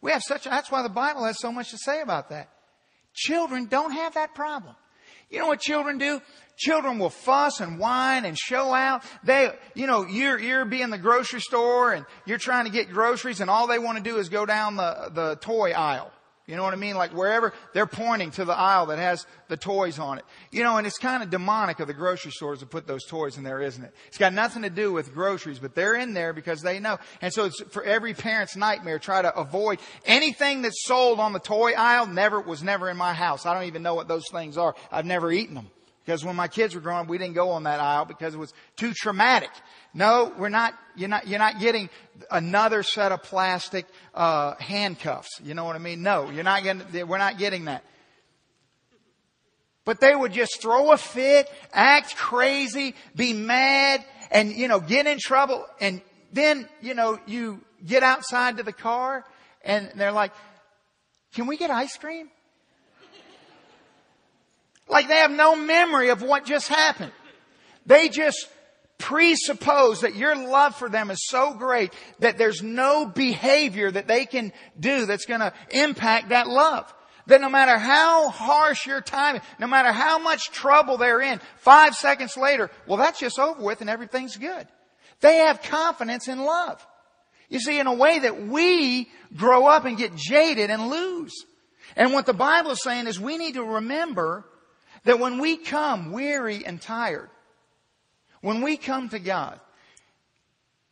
[0.00, 2.50] We have such, that's why the Bible has so much to say about that.
[3.14, 4.76] Children don't have that problem.
[5.30, 6.20] You know what children do?
[6.56, 9.02] Children will fuss and whine and show out.
[9.24, 12.90] They, you know, you're, you're be in the grocery store and you're trying to get
[12.90, 16.10] groceries and all they want to do is go down the, the toy aisle.
[16.48, 16.96] You know what I mean?
[16.96, 20.24] Like wherever they're pointing to the aisle that has the toys on it.
[20.50, 23.36] You know, and it's kind of demonic of the grocery stores to put those toys
[23.36, 23.94] in there, isn't it?
[24.06, 26.98] It's got nothing to do with groceries, but they're in there because they know.
[27.20, 31.38] And so it's for every parent's nightmare, try to avoid anything that's sold on the
[31.38, 33.44] toy aisle never, was never in my house.
[33.44, 34.74] I don't even know what those things are.
[34.90, 35.68] I've never eaten them.
[36.06, 38.38] Because when my kids were growing up, we didn't go on that aisle because it
[38.38, 39.50] was too traumatic.
[39.94, 41.88] No, we're not, you're not, you're not getting
[42.30, 45.40] another set of plastic, uh, handcuffs.
[45.42, 46.02] You know what I mean?
[46.02, 47.82] No, you're not getting, we're not getting that.
[49.84, 55.06] But they would just throw a fit, act crazy, be mad, and, you know, get
[55.06, 55.64] in trouble.
[55.80, 59.24] And then, you know, you get outside to the car
[59.64, 60.32] and they're like,
[61.34, 62.28] can we get ice cream?
[64.88, 67.12] Like they have no memory of what just happened.
[67.86, 68.48] They just
[68.98, 74.26] presuppose that your love for them is so great that there's no behavior that they
[74.26, 76.92] can do that's going to impact that love.
[77.26, 81.94] That no matter how harsh your time, no matter how much trouble they're in, five
[81.94, 84.66] seconds later, well, that's just over with and everything's good.
[85.20, 86.84] They have confidence in love.
[87.48, 91.34] You see, in a way that we grow up and get jaded and lose.
[91.96, 94.44] And what the Bible is saying is we need to remember
[95.04, 97.30] that when we come weary and tired,
[98.40, 99.60] when we come to God,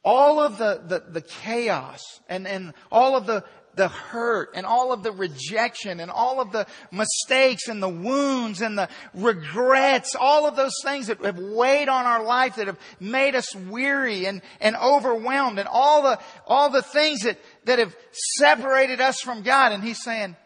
[0.05, 4.93] all of the, the, the chaos and, and all of the, the hurt and all
[4.93, 10.47] of the rejection and all of the mistakes and the wounds and the regrets, all
[10.47, 14.43] of those things that have weighed on our life that have made us weary and,
[14.61, 17.95] and overwhelmed and all the, all the things that, that have
[18.39, 19.73] separated us from God.
[19.73, 20.37] And He's saying,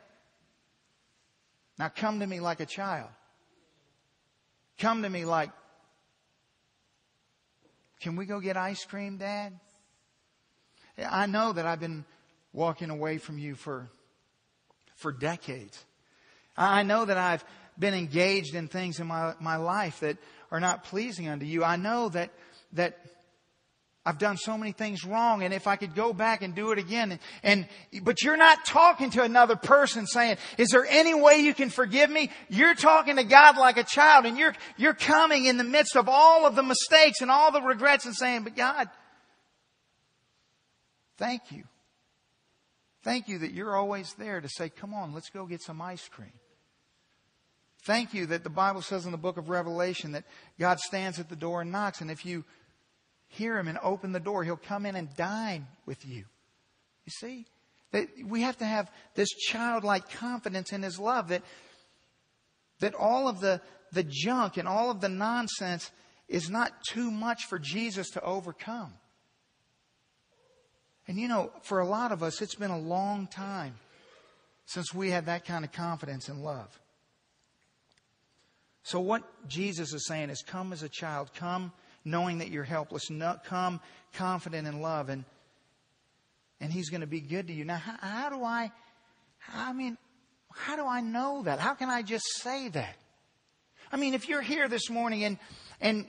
[1.79, 3.09] now come to me like a child.
[4.79, 5.51] Come to me like,
[8.01, 9.53] can we go get ice cream, Dad?
[10.99, 12.05] I know that I've been
[12.53, 13.89] walking away from you for,
[14.97, 15.85] for decades.
[16.57, 17.45] I know that I've
[17.79, 20.17] been engaged in things in my, my life that
[20.51, 21.63] are not pleasing unto you.
[21.63, 22.31] I know that,
[22.73, 22.99] that
[24.05, 26.79] I've done so many things wrong and if I could go back and do it
[26.79, 27.69] again and, and,
[28.03, 32.09] but you're not talking to another person saying, is there any way you can forgive
[32.09, 32.31] me?
[32.49, 36.09] You're talking to God like a child and you're, you're coming in the midst of
[36.09, 38.89] all of the mistakes and all the regrets and saying, but God,
[41.19, 41.65] thank you.
[43.03, 46.09] Thank you that you're always there to say, come on, let's go get some ice
[46.09, 46.33] cream.
[47.85, 50.25] Thank you that the Bible says in the book of Revelation that
[50.59, 52.45] God stands at the door and knocks, and if you
[53.31, 56.25] hear him and open the door, he'll come in and dine with you.
[57.05, 57.47] You see?
[57.93, 61.43] That we have to have this childlike confidence in his love that,
[62.81, 63.61] that all of the,
[63.93, 65.91] the junk and all of the nonsense
[66.29, 68.93] is not too much for Jesus to overcome.
[71.09, 73.75] And you know, for a lot of us, it's been a long time
[74.67, 76.79] since we had that kind of confidence in love.
[78.83, 81.73] So, what Jesus is saying is come as a child, come
[82.05, 83.11] knowing that you're helpless,
[83.45, 83.81] come
[84.15, 85.25] confident in love, and,
[86.61, 87.65] and He's going to be good to you.
[87.65, 88.71] Now, how, how do I,
[89.53, 89.97] I mean,
[90.53, 91.61] how do I know that?
[91.61, 92.97] How can I just say that?
[93.93, 95.39] I mean, if you're here this morning and,
[95.81, 96.07] and,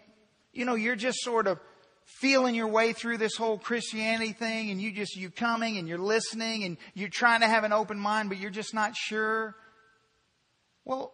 [0.54, 1.60] you know, you're just sort of
[2.06, 5.98] feeling your way through this whole Christianity thing and you just, you coming and you're
[5.98, 9.56] listening and you're trying to have an open mind, but you're just not sure.
[10.86, 11.14] Well,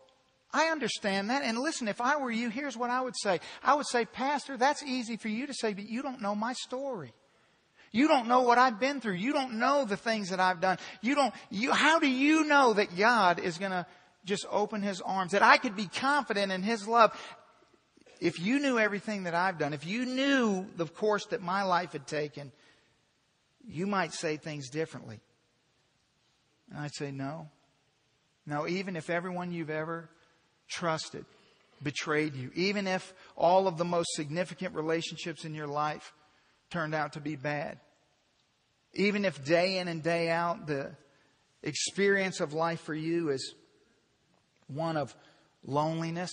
[0.53, 1.43] I understand that.
[1.43, 3.39] And listen, if I were you, here's what I would say.
[3.63, 6.53] I would say, Pastor, that's easy for you to say, but you don't know my
[6.53, 7.13] story.
[7.91, 9.15] You don't know what I've been through.
[9.15, 10.77] You don't know the things that I've done.
[11.01, 13.85] You don't, you, how do you know that God is going to
[14.25, 17.17] just open his arms, that I could be confident in his love?
[18.19, 21.93] If you knew everything that I've done, if you knew the course that my life
[21.93, 22.51] had taken,
[23.65, 25.19] you might say things differently.
[26.69, 27.49] And I'd say, no.
[28.45, 30.09] No, even if everyone you've ever
[30.67, 31.25] trusted
[31.81, 36.13] betrayed you, even if all of the most significant relationships in your life
[36.69, 37.79] turned out to be bad,
[38.93, 40.91] even if day in and day out the
[41.63, 43.53] experience of life for you is
[44.67, 45.15] one of
[45.63, 46.31] loneliness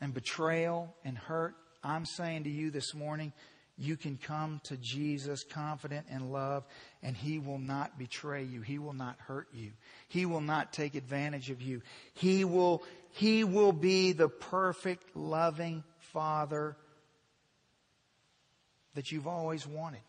[0.00, 3.32] and betrayal and hurt, I'm saying to you this morning,
[3.80, 6.64] you can come to Jesus confident in love,
[7.02, 8.60] and He will not betray you.
[8.60, 9.70] He will not hurt you.
[10.08, 11.80] He will not take advantage of you.
[12.12, 16.76] He will, He will be the perfect, loving Father
[18.94, 20.02] that you've always wanted.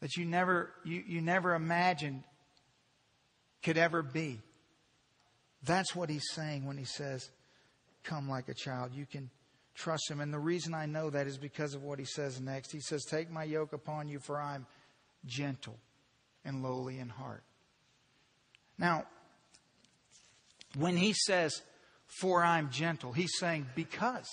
[0.00, 2.24] That you never, you, you never imagined
[3.62, 4.38] could ever be.
[5.62, 7.30] That's what He's saying when He says,
[8.04, 8.92] Come like a child.
[8.92, 9.30] You can
[9.82, 10.20] trust him.
[10.20, 12.72] And the reason I know that is because of what he says next.
[12.72, 14.66] He says, Take my yoke upon you, for I'm
[15.26, 15.78] gentle
[16.44, 17.42] and lowly in heart.
[18.78, 19.04] Now,
[20.76, 21.62] when he says,
[22.06, 24.28] For I'm gentle, he's saying, Because.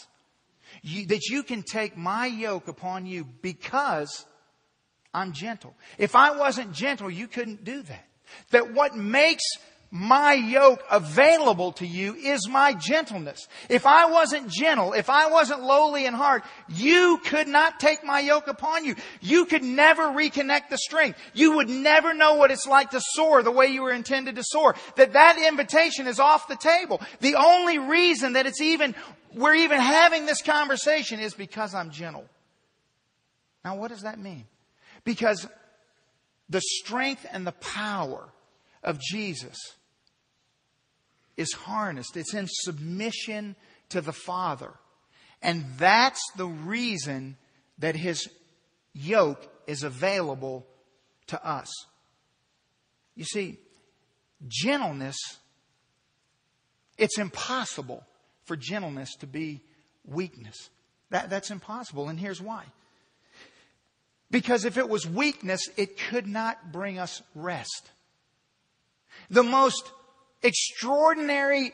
[0.84, 4.26] You, that you can take my yoke upon you because
[5.16, 5.76] I'm gentle.
[5.98, 8.06] If I wasn't gentle, you couldn't do that.
[8.52, 9.44] That what makes
[9.92, 13.48] my yoke available to you is my gentleness.
[13.70, 18.20] If I wasn't gentle, if I wasn't lowly in heart, you could not take my
[18.20, 18.96] yoke upon you.
[19.20, 21.16] You could never reconnect the string.
[21.34, 24.44] You would never know what it's like to soar the way you were intended to
[24.44, 24.76] soar.
[24.96, 27.02] That that invitation is off the table.
[27.22, 28.94] The only reason that it's even,
[29.34, 32.26] we're even having this conversation is because I'm gentle.
[33.66, 34.46] Now what does that mean?
[35.04, 35.48] Because
[36.48, 38.30] the strength and the power
[38.84, 39.58] of Jesus
[41.40, 42.18] is harnessed.
[42.18, 43.56] It's in submission
[43.90, 44.72] to the Father.
[45.42, 47.38] And that's the reason
[47.78, 48.28] that his
[48.94, 50.68] yoke is available
[51.28, 51.70] to us.
[53.16, 53.58] You see,
[54.50, 55.18] gentleness,
[56.98, 58.04] it's impossible
[58.44, 59.62] for gentleness to be
[60.06, 60.70] weakness.
[61.10, 62.66] That, that's impossible, and here's why.
[64.30, 67.90] Because if it was weakness, it could not bring us rest.
[69.30, 69.90] The most
[70.44, 71.74] extraordinary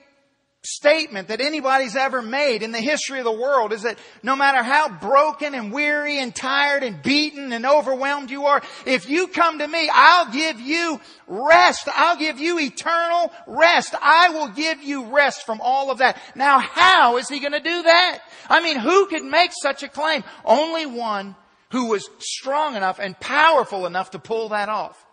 [0.66, 4.64] statement that anybody's ever made in the history of the world is that no matter
[4.64, 9.60] how broken and weary and tired and beaten and overwhelmed you are, if you come
[9.60, 11.88] to me, I'll give you rest.
[11.94, 13.96] I'll give you eternal rest.
[14.02, 16.18] I will give you rest from all of that.
[16.36, 18.20] Now how is he going to do that?
[18.50, 20.24] I mean, who could make such a claim?
[20.44, 21.36] Only one
[21.72, 25.05] who was strong enough and powerful enough to pull that off.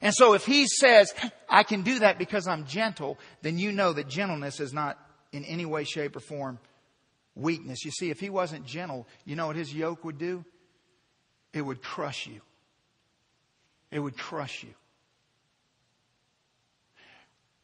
[0.00, 1.12] And so if he says,
[1.48, 4.98] I can do that because I'm gentle, then you know that gentleness is not
[5.32, 6.58] in any way, shape, or form
[7.34, 7.84] weakness.
[7.84, 10.44] You see, if he wasn't gentle, you know what his yoke would do?
[11.52, 12.40] It would crush you.
[13.90, 14.74] It would crush you.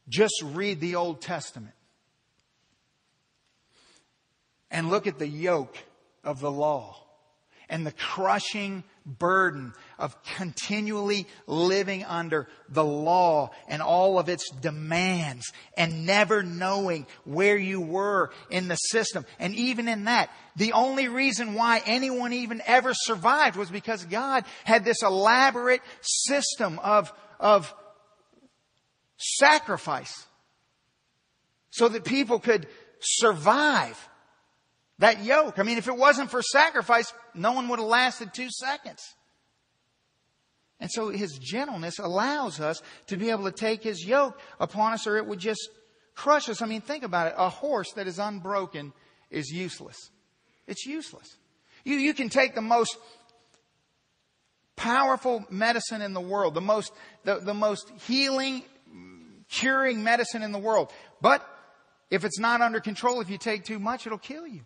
[0.09, 1.75] Just read the Old Testament
[4.71, 5.77] and look at the yoke
[6.23, 7.02] of the law
[7.73, 15.51] and the crushing burden of continually living under the law and all of its demands
[15.75, 19.25] and never knowing where you were in the system.
[19.39, 24.45] And even in that, the only reason why anyone even ever survived was because God
[24.65, 27.73] had this elaborate system of, of
[29.17, 30.27] sacrifice
[31.71, 32.67] so that people could
[32.99, 33.97] survive
[34.99, 35.59] that yoke.
[35.59, 39.01] I mean, if it wasn't for sacrifice, no one would have lasted two seconds.
[40.79, 45.07] And so his gentleness allows us to be able to take his yoke upon us
[45.07, 45.69] or it would just
[46.15, 46.61] crush us.
[46.61, 47.35] I mean, think about it.
[47.37, 48.93] A horse that is unbroken
[49.29, 49.97] is useless.
[50.67, 51.37] It's useless.
[51.83, 52.97] You, you can take the most
[54.75, 56.91] powerful medicine in the world, the most,
[57.23, 58.63] the, the most healing,
[59.49, 60.91] curing medicine in the world.
[61.21, 61.47] But
[62.09, 64.61] if it's not under control, if you take too much, it'll kill you.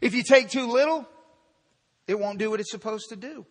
[0.00, 1.06] If you take too little,
[2.06, 3.46] it won't do what it's supposed to do.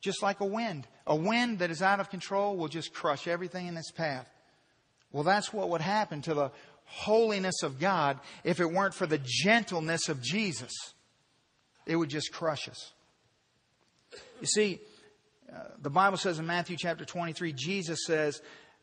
[0.00, 0.86] Just like a wind.
[1.06, 4.26] A wind that is out of control will just crush everything in its path.
[5.12, 6.50] Well, that's what would happen to the
[6.84, 10.72] holiness of God if it weren't for the gentleness of Jesus.
[11.86, 12.92] It would just crush us.
[14.40, 14.80] You see,
[15.52, 18.40] uh, the Bible says in Matthew chapter 23, Jesus says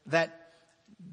[0.07, 0.51] that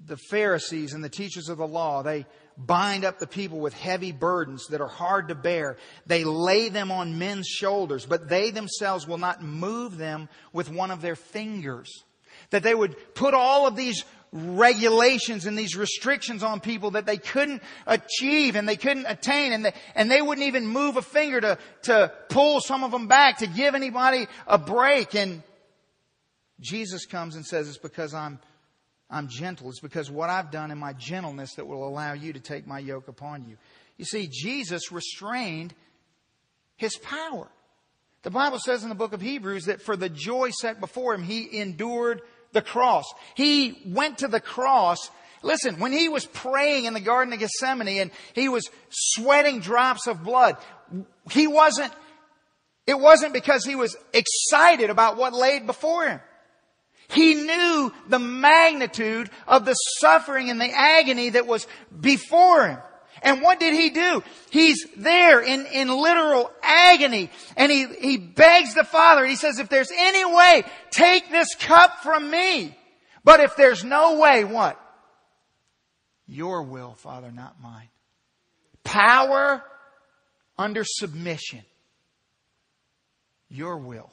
[0.06, 2.26] the Pharisees and the teachers of the law, they
[2.56, 5.76] bind up the people with heavy burdens that are hard to bear.
[6.06, 10.90] They lay them on men's shoulders, but they themselves will not move them with one
[10.90, 12.04] of their fingers.
[12.50, 17.16] That they would put all of these regulations and these restrictions on people that they
[17.16, 21.40] couldn't achieve and they couldn't attain and they, and they wouldn't even move a finger
[21.40, 25.14] to, to pull some of them back, to give anybody a break.
[25.14, 25.42] And
[26.60, 28.38] Jesus comes and says, it's because I'm
[29.08, 29.68] I'm gentle.
[29.70, 32.78] It's because what I've done in my gentleness that will allow you to take my
[32.78, 33.56] yoke upon you.
[33.96, 35.74] You see, Jesus restrained
[36.76, 37.48] his power.
[38.22, 41.22] The Bible says in the book of Hebrews that for the joy set before him,
[41.22, 43.04] he endured the cross.
[43.34, 45.10] He went to the cross.
[45.42, 50.08] Listen, when he was praying in the Garden of Gethsemane and he was sweating drops
[50.08, 50.56] of blood,
[51.30, 51.92] he wasn't,
[52.86, 56.20] it wasn't because he was excited about what laid before him.
[57.08, 61.66] He knew the magnitude of the suffering and the agony that was
[62.00, 62.78] before him.
[63.22, 64.22] And what did he do?
[64.50, 69.24] He's there in, in literal agony and he, he begs the Father.
[69.24, 72.76] He says, if there's any way, take this cup from me.
[73.24, 74.80] But if there's no way, what?
[76.26, 77.88] Your will, Father, not mine.
[78.84, 79.62] Power
[80.58, 81.62] under submission.
[83.48, 84.10] Your will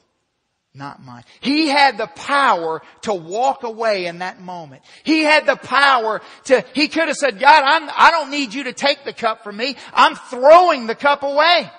[0.74, 1.22] not mine.
[1.40, 4.82] He had the power to walk away in that moment.
[5.04, 8.64] He had the power to, he could have said, God, I'm, I don't need you
[8.64, 9.76] to take the cup from me.
[9.92, 11.70] I'm throwing the cup away.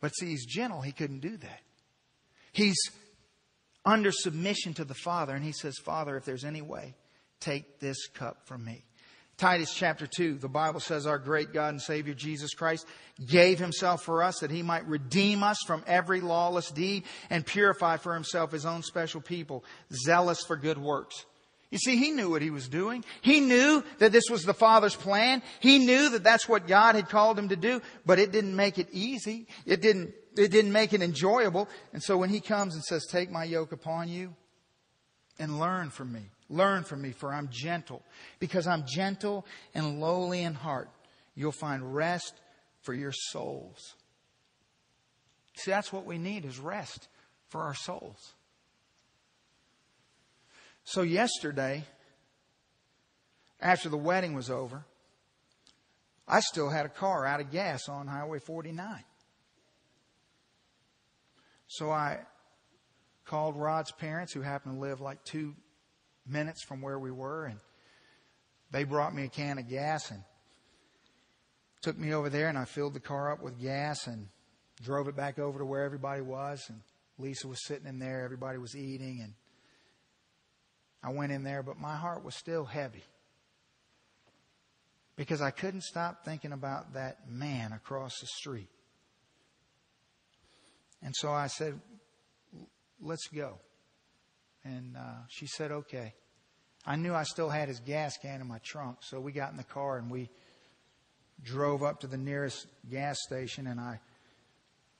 [0.00, 0.82] But see, he's gentle.
[0.82, 1.60] He couldn't do that.
[2.52, 2.78] He's
[3.84, 6.94] under submission to the Father and he says, Father, if there's any way,
[7.40, 8.85] take this cup from me.
[9.38, 12.86] Titus chapter 2, the Bible says our great God and Savior Jesus Christ
[13.26, 17.98] gave himself for us that he might redeem us from every lawless deed and purify
[17.98, 19.62] for himself his own special people,
[19.92, 21.26] zealous for good works.
[21.70, 23.04] You see, he knew what he was doing.
[23.20, 25.42] He knew that this was the Father's plan.
[25.60, 28.78] He knew that that's what God had called him to do, but it didn't make
[28.78, 29.48] it easy.
[29.66, 31.68] It didn't, it didn't make it enjoyable.
[31.92, 34.34] And so when he comes and says, take my yoke upon you
[35.38, 38.02] and learn from me, Learn from me, for I'm gentle.
[38.38, 40.88] Because I'm gentle and lowly in heart,
[41.34, 42.34] you'll find rest
[42.82, 43.94] for your souls.
[45.56, 47.08] See, that's what we need is rest
[47.48, 48.34] for our souls.
[50.84, 51.84] So yesterday,
[53.60, 54.84] after the wedding was over,
[56.28, 59.02] I still had a car out of gas on Highway 49.
[61.68, 62.20] So I
[63.24, 65.54] called Rod's parents, who happen to live like two
[66.28, 67.58] minutes from where we were, and
[68.70, 70.22] they brought me a can of gas and
[71.82, 74.28] took me over there, and I filled the car up with gas and
[74.82, 76.64] drove it back over to where everybody was.
[76.68, 76.80] And
[77.18, 79.34] Lisa was sitting in there, everybody was eating, and
[81.02, 83.04] I went in there, but my heart was still heavy
[85.16, 88.68] because I couldn't stop thinking about that man across the street.
[91.02, 91.80] And so I said,
[93.00, 93.58] let's go.
[94.66, 96.14] And uh, she said, okay.
[96.84, 99.56] I knew I still had his gas can in my trunk, so we got in
[99.56, 100.28] the car and we
[101.42, 104.00] drove up to the nearest gas station and I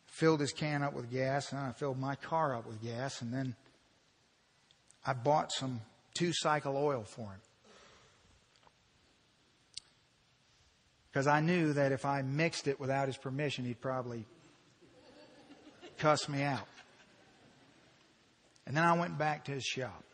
[0.07, 3.33] filled his can up with gas and I filled my car up with gas and
[3.33, 3.55] then
[5.05, 5.81] I bought some
[6.14, 7.41] two cycle oil for him.
[11.09, 14.27] Because I knew that if I mixed it without his permission, he'd probably
[15.99, 16.67] cuss me out.
[18.67, 20.05] And then I went back to his shop.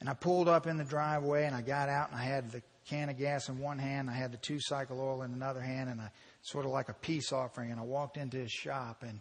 [0.00, 2.62] And I pulled up in the driveway and I got out and I had the
[2.88, 4.08] can of gas in one hand.
[4.08, 6.10] I had the two cycle oil in another hand and I
[6.40, 7.70] sort of like a peace offering.
[7.70, 9.20] And I walked into his shop and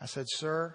[0.00, 0.74] I said, Sir,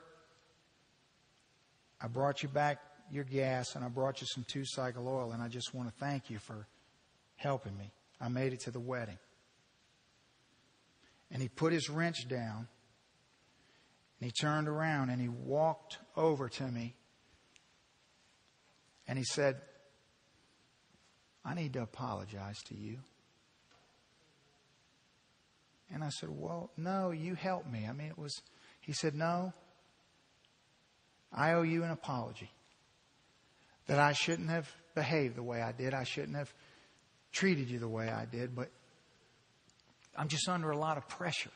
[2.02, 2.80] I brought you back
[3.12, 5.96] your gas and I brought you some two cycle oil and I just want to
[6.00, 6.66] thank you for
[7.36, 7.92] helping me.
[8.22, 9.18] I made it to the wedding.
[11.30, 12.70] And he put his wrench down
[14.20, 16.96] and he turned around and he walked over to me
[19.08, 19.58] and he said,
[21.44, 23.00] I need to apologize to you.
[25.94, 27.86] And I said, Well, no, you helped me.
[27.88, 28.34] I mean, it was,
[28.82, 29.54] he said, No,
[31.32, 32.50] I owe you an apology.
[33.88, 35.94] That I shouldn't have behaved the way I did.
[35.94, 36.52] I shouldn't have
[37.32, 38.72] treated you the way I did, but
[40.18, 41.52] I'm just under a lot of pressure.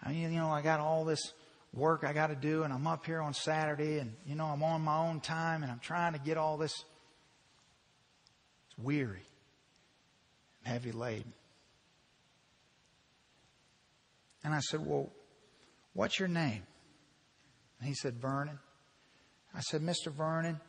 [0.00, 1.32] I mean, you know, I got all this
[1.74, 4.62] work I got to do, and I'm up here on Saturday, and, you know, I'm
[4.62, 6.72] on my own time, and I'm trying to get all this.
[8.68, 9.22] It's weary
[10.64, 11.32] and heavy laden.
[14.44, 15.10] And I said, Well,
[15.94, 16.62] what's your name?
[17.80, 18.58] And he said, Vernon.
[19.54, 20.12] I said, Mr.
[20.12, 20.60] Vernon,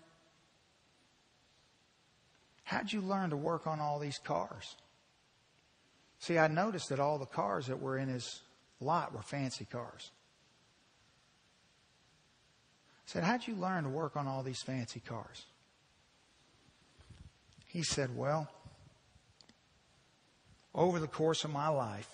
[2.64, 4.76] how'd you learn to work on all these cars?
[6.20, 8.42] See, I noticed that all the cars that were in his
[8.80, 10.12] lot were fancy cars.
[13.06, 15.46] Said, How'd you learn to work on all these fancy cars?
[17.68, 18.50] He said, Well,
[20.74, 22.10] over the course of my life,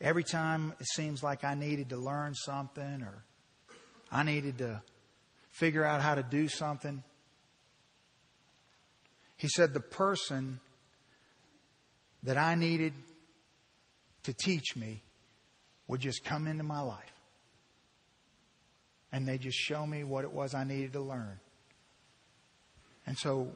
[0.00, 3.24] every time it seems like I needed to learn something or
[4.10, 4.82] I needed to
[5.50, 7.02] figure out how to do something,
[9.36, 10.58] he said, The person
[12.24, 12.92] that I needed
[14.24, 15.02] to teach me
[15.86, 17.19] would just come into my life
[19.12, 21.40] and they just show me what it was I needed to learn.
[23.06, 23.48] And so,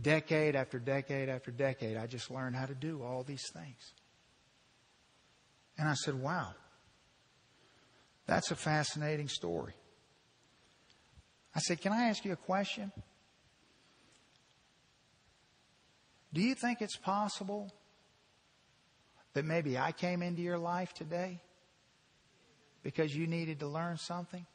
[0.00, 3.92] decade after decade after decade, I just learned how to do all these things.
[5.78, 6.54] And I said, wow,
[8.26, 9.74] that's a fascinating story.
[11.54, 12.92] I said, can I ask you a question?
[16.32, 17.72] Do you think it's possible
[19.32, 21.40] that maybe I came into your life today
[22.86, 24.46] because you needed to learn something?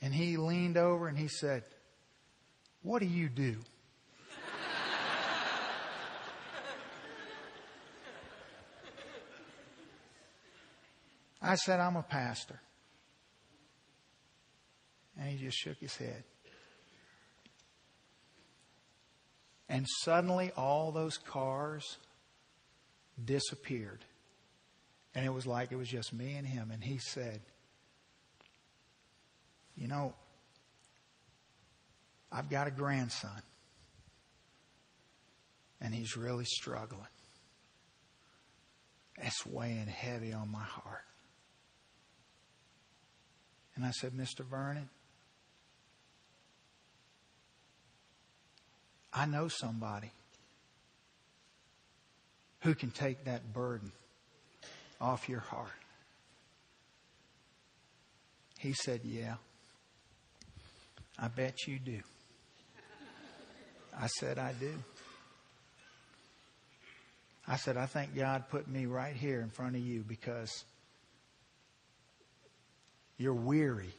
[0.00, 1.62] And he leaned over and he said,
[2.80, 3.56] What do you do?
[11.42, 12.58] I said, I'm a pastor.
[15.18, 16.24] And he just shook his head.
[19.68, 21.98] And suddenly all those cars
[23.22, 24.02] disappeared.
[25.14, 26.70] And it was like it was just me and him.
[26.70, 27.40] And he said,
[29.76, 30.14] You know,
[32.30, 33.42] I've got a grandson.
[35.80, 37.08] And he's really struggling.
[39.16, 41.04] That's weighing heavy on my heart.
[43.74, 44.44] And I said, Mr.
[44.44, 44.88] Vernon,
[49.12, 50.12] I know somebody
[52.60, 53.90] who can take that burden
[55.00, 55.68] off your heart?
[58.58, 59.36] He said, Yeah.
[61.18, 62.00] I bet you do.
[63.98, 64.72] I said, I do.
[67.46, 70.64] I said, I think God put me right here in front of you because
[73.18, 73.92] you're weary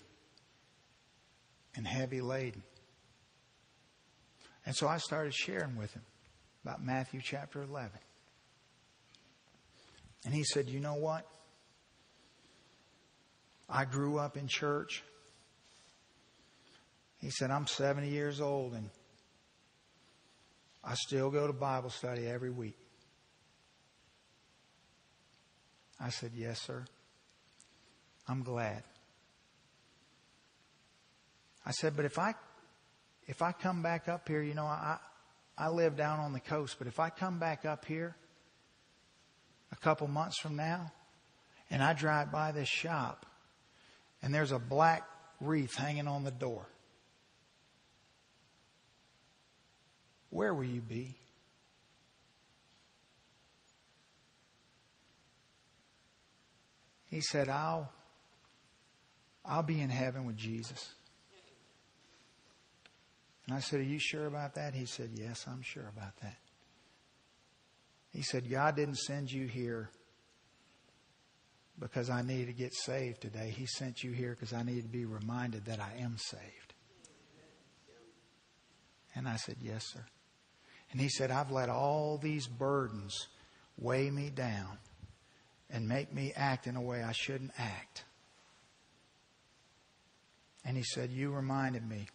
[1.76, 2.64] and heavy laden.
[4.66, 6.04] And so I started sharing with him
[6.64, 7.92] about Matthew chapter 11.
[10.26, 11.26] And he said, You know what?
[13.70, 15.04] I grew up in church.
[17.20, 18.90] He said, I'm 70 years old and
[20.84, 22.78] I still go to Bible study every week.
[26.00, 26.84] I said, Yes, sir.
[28.28, 28.84] I'm glad.
[31.66, 32.34] I said, But if I
[33.28, 34.98] if I come back up here, you know, I
[35.58, 38.16] I live down on the coast, but if I come back up here
[39.72, 40.92] a couple months from now
[41.70, 43.26] and I drive by this shop
[44.22, 45.08] and there's a black
[45.40, 46.68] wreath hanging on the door,
[50.30, 51.16] where will you be?
[57.10, 57.92] He said, I'll,
[59.44, 60.94] I'll be in heaven with Jesus.
[63.46, 64.74] And I said, Are you sure about that?
[64.74, 66.38] He said, Yes, I'm sure about that.
[68.12, 69.90] He said, God didn't send you here
[71.80, 73.54] because I need to get saved today.
[73.56, 76.74] He sent you here because I need to be reminded that I am saved.
[79.16, 80.06] And I said, Yes, sir.
[80.92, 83.28] And he said, I've let all these burdens
[83.78, 84.78] weigh me down
[85.70, 88.04] and make me act in a way I shouldn't act.
[90.66, 92.08] And he said, You reminded me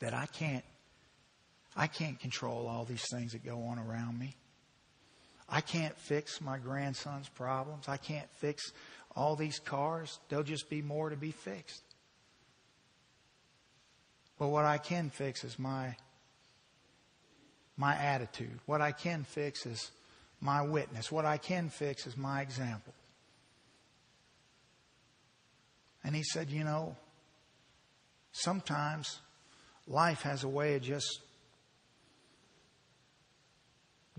[0.00, 0.64] that I can't
[1.76, 4.34] I can't control all these things that go on around me.
[5.48, 7.88] I can't fix my grandson's problems.
[7.88, 8.72] I can't fix
[9.14, 10.18] all these cars.
[10.28, 11.82] There'll just be more to be fixed.
[14.38, 15.96] But what I can fix is my
[17.76, 18.60] my attitude.
[18.66, 19.90] What I can fix is
[20.40, 21.10] my witness.
[21.10, 22.94] What I can fix is my example.
[26.04, 26.96] And he said, You know,
[28.32, 29.20] sometimes
[29.86, 31.20] life has a way of just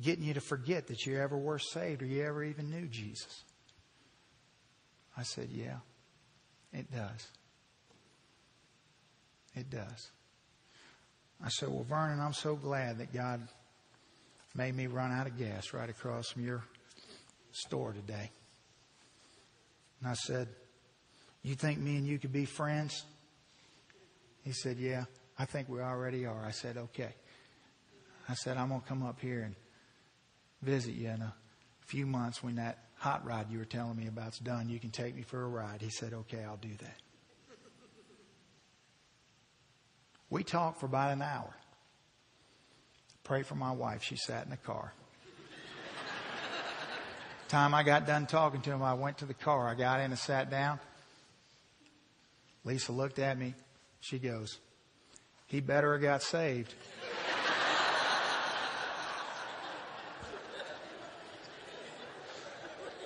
[0.01, 3.43] getting you to forget that you ever were saved or you ever even knew Jesus.
[5.17, 5.77] I said, Yeah,
[6.73, 7.27] it does.
[9.55, 10.11] It does.
[11.43, 13.47] I said, Well, Vernon, I'm so glad that God
[14.53, 16.63] made me run out of gas right across from your
[17.51, 18.29] store today.
[20.01, 20.49] And I said,
[21.43, 23.03] You think me and you could be friends?
[24.43, 25.05] He said, Yeah,
[25.39, 26.43] I think we already are.
[26.45, 27.13] I said, Okay.
[28.27, 29.55] I said, I'm going to come up here and
[30.65, 31.33] visit you in a
[31.81, 34.67] few months when that hot rod you were telling me about's done.
[34.67, 35.81] You can take me for a ride.
[35.81, 36.97] He said, Okay, I'll do that.
[40.29, 41.53] We talked for about an hour.
[43.23, 44.03] Pray for my wife.
[44.03, 44.93] She sat in the car.
[47.47, 49.67] Time I got done talking to him, I went to the car.
[49.67, 50.79] I got in and sat down.
[52.63, 53.53] Lisa looked at me.
[53.99, 54.57] She goes,
[55.45, 56.73] He better have got saved.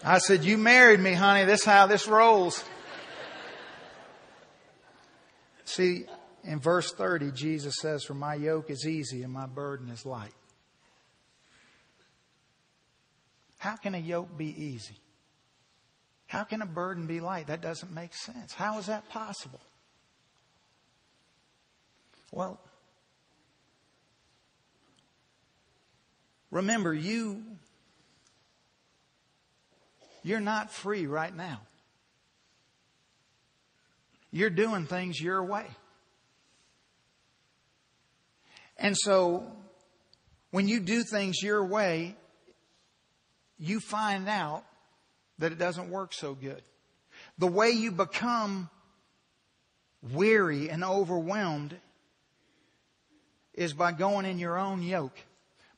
[0.03, 1.45] I said, You married me, honey.
[1.45, 2.63] This how this rolls.
[5.65, 6.05] See,
[6.43, 10.33] in verse 30, Jesus says, For my yoke is easy and my burden is light.
[13.59, 14.95] How can a yoke be easy?
[16.27, 17.47] How can a burden be light?
[17.47, 18.53] That doesn't make sense.
[18.53, 19.59] How is that possible?
[22.31, 22.59] Well,
[26.51, 27.43] remember, you,
[30.23, 31.61] you're not free right now.
[34.31, 35.65] You're doing things your way.
[38.77, 39.43] And so
[40.51, 42.15] when you do things your way,
[43.57, 44.63] you find out
[45.39, 46.61] that it doesn't work so good.
[47.37, 48.69] The way you become
[50.01, 51.75] weary and overwhelmed
[53.53, 55.17] is by going in your own yoke,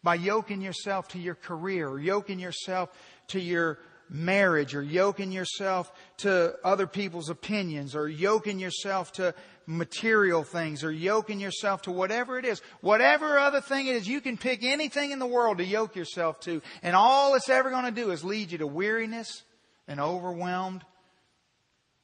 [0.04, 2.90] by yoking yourself to your career, yoking yourself
[3.30, 3.80] to your
[4.12, 9.34] marriage, or yoking yourself to other people's opinions, or yoking yourself to
[9.72, 12.62] material things or yoking yourself to whatever it is.
[12.82, 16.40] Whatever other thing it is, you can pick anything in the world to yoke yourself
[16.42, 16.62] to.
[16.84, 19.44] And all it's ever going to do is lead you to weariness
[19.88, 20.84] and overwhelmed.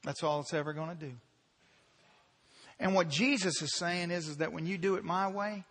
[0.03, 1.13] That's all it's ever going to do.
[2.79, 5.63] And what Jesus is saying is, is that when you do it my way,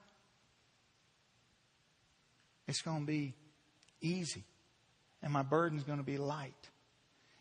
[2.66, 3.34] it's going to be
[4.00, 4.44] easy.
[5.22, 6.54] And my burden's going to be light.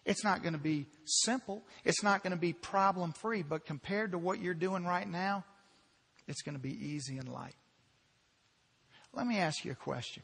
[0.05, 1.63] It's not going to be simple.
[1.83, 5.43] It's not going to be problem free, but compared to what you're doing right now,
[6.27, 7.55] it's going to be easy and light.
[9.13, 10.23] Let me ask you a question.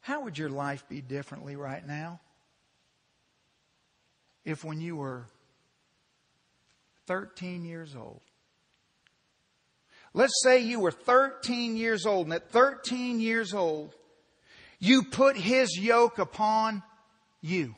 [0.00, 2.20] How would your life be differently right now
[4.44, 5.26] if when you were
[7.06, 8.22] 13 years old,
[10.18, 13.94] let's say you were 13 years old, and at 13 years old,
[14.80, 16.82] you put his yoke upon
[17.40, 17.76] you.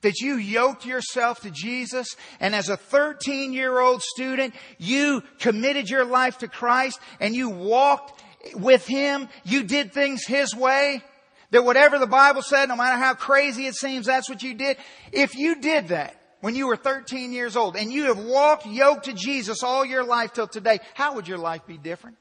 [0.00, 2.08] That you yoked yourself to Jesus
[2.40, 7.50] and as a 13 year old student, you committed your life to Christ and you
[7.50, 8.20] walked
[8.54, 9.28] with him.
[9.44, 11.02] You did things his way.
[11.50, 14.78] That whatever the Bible said, no matter how crazy it seems, that's what you did.
[15.12, 19.06] If you did that when you were 13 years old and you have walked yoked
[19.06, 22.16] to Jesus all your life till today, how would your life be different?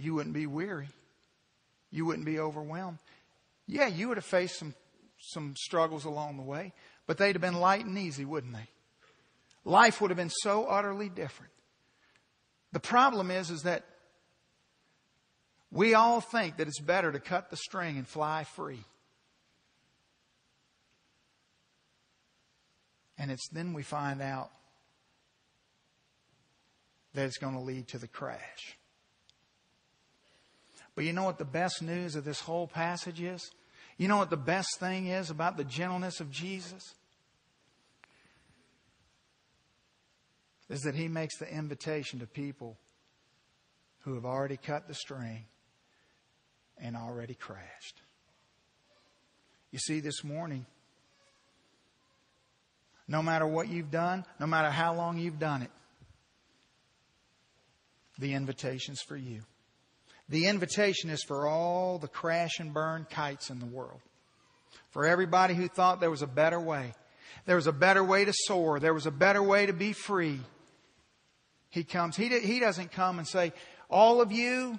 [0.00, 0.88] you wouldn't be weary.
[1.90, 2.98] You wouldn't be overwhelmed.
[3.66, 4.74] Yeah, you would have faced some,
[5.18, 6.72] some struggles along the way,
[7.06, 8.68] but they'd have been light and easy, wouldn't they?
[9.64, 11.52] Life would have been so utterly different.
[12.72, 13.84] The problem is, is that
[15.72, 18.84] we all think that it's better to cut the string and fly free.
[23.18, 24.50] And it's then we find out
[27.14, 28.76] that it's going to lead to the crash.
[30.94, 33.50] But you know what the best news of this whole passage is?
[33.96, 36.94] You know what the best thing is about the gentleness of Jesus?
[40.68, 42.78] Is that he makes the invitation to people
[44.00, 45.44] who have already cut the string
[46.82, 48.00] and already crashed.
[49.70, 50.66] You see, this morning,
[53.06, 55.70] no matter what you've done, no matter how long you've done it,
[58.18, 59.42] the invitation's for you.
[60.28, 64.00] The invitation is for all the crash and burn kites in the world.
[64.90, 66.94] For everybody who thought there was a better way.
[67.46, 68.78] There was a better way to soar.
[68.78, 70.40] There was a better way to be free.
[71.70, 72.16] He comes.
[72.16, 73.52] He, he doesn't come and say,
[73.88, 74.78] all of you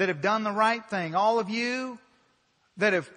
[0.00, 1.98] that have done the right thing, all of you
[2.78, 3.10] that have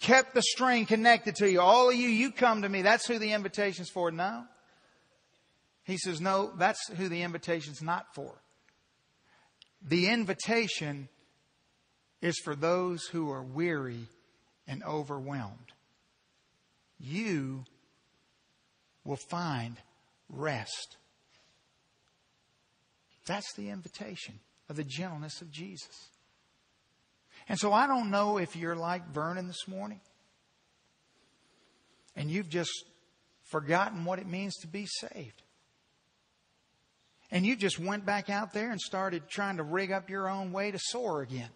[0.00, 2.82] kept the string connected to you, all of you, you come to me.
[2.82, 4.10] That's who the invitation's for.
[4.10, 4.44] No.
[5.84, 8.34] He says, no, that's who the invitation's not for.
[9.80, 11.08] The invitation
[12.20, 14.06] is for those who are weary
[14.68, 15.72] and overwhelmed.
[17.00, 17.64] You
[19.06, 19.78] will find
[20.28, 20.98] rest.
[23.24, 26.08] That's the invitation of the gentleness of Jesus.
[27.48, 30.00] And so I don't know if you're like Vernon this morning
[32.16, 32.84] and you've just
[33.44, 35.42] forgotten what it means to be saved.
[37.30, 40.52] And you just went back out there and started trying to rig up your own
[40.52, 41.50] way to soar again.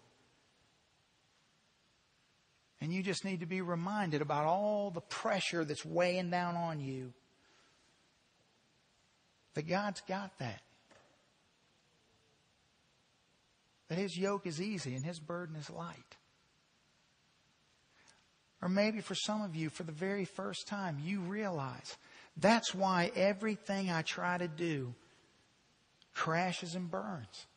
[2.81, 6.79] And you just need to be reminded about all the pressure that's weighing down on
[6.79, 7.13] you.
[9.53, 10.61] That God's got that.
[13.89, 16.17] That His yoke is easy and His burden is light.
[18.61, 21.97] Or maybe for some of you, for the very first time, you realize
[22.37, 24.93] that's why everything I try to do
[26.13, 27.47] crashes and burns.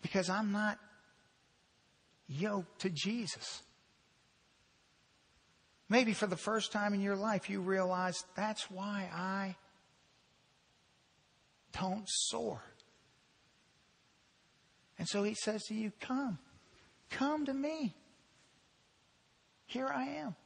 [0.00, 0.78] Because I'm not
[2.26, 3.62] yoked to Jesus.
[5.88, 9.56] Maybe for the first time in your life, you realize that's why I
[11.78, 12.60] don't soar.
[15.02, 16.38] And so he says to you, Come,
[17.10, 17.92] come to me.
[19.66, 20.36] Here I am.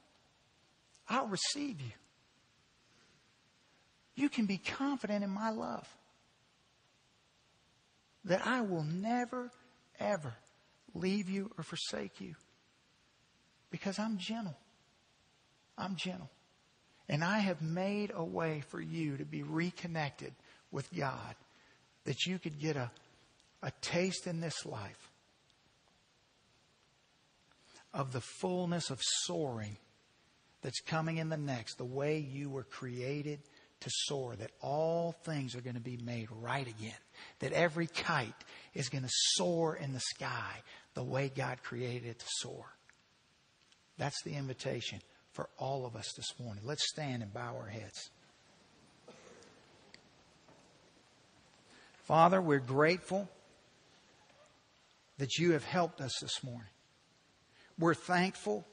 [1.11, 1.93] I'll receive you.
[4.15, 5.87] You can be confident in my love
[8.25, 9.51] that I will never,
[10.01, 10.33] ever
[10.95, 12.35] leave you or forsake you
[13.71, 14.57] because I'm gentle.
[15.77, 16.31] I'm gentle.
[17.11, 20.33] And I have made a way for you to be reconnected
[20.73, 21.35] with God
[22.05, 22.91] that you could get a,
[23.67, 25.11] a taste in this life
[27.93, 29.77] of the fullness of soaring
[30.63, 33.41] that's coming in the next, the way you were created
[33.81, 36.95] to soar, that all things are going to be made right again,
[37.41, 38.33] that every kite
[38.73, 40.63] is going to soar in the sky
[40.95, 42.67] the way God created it to soar.
[43.99, 45.01] That's the invitation
[45.33, 46.63] for all of us this morning.
[46.65, 48.11] Let's stand and bow our heads.
[52.05, 53.29] Father, we're grateful
[55.19, 56.71] that you have helped us this morning.
[57.79, 58.67] We're thankful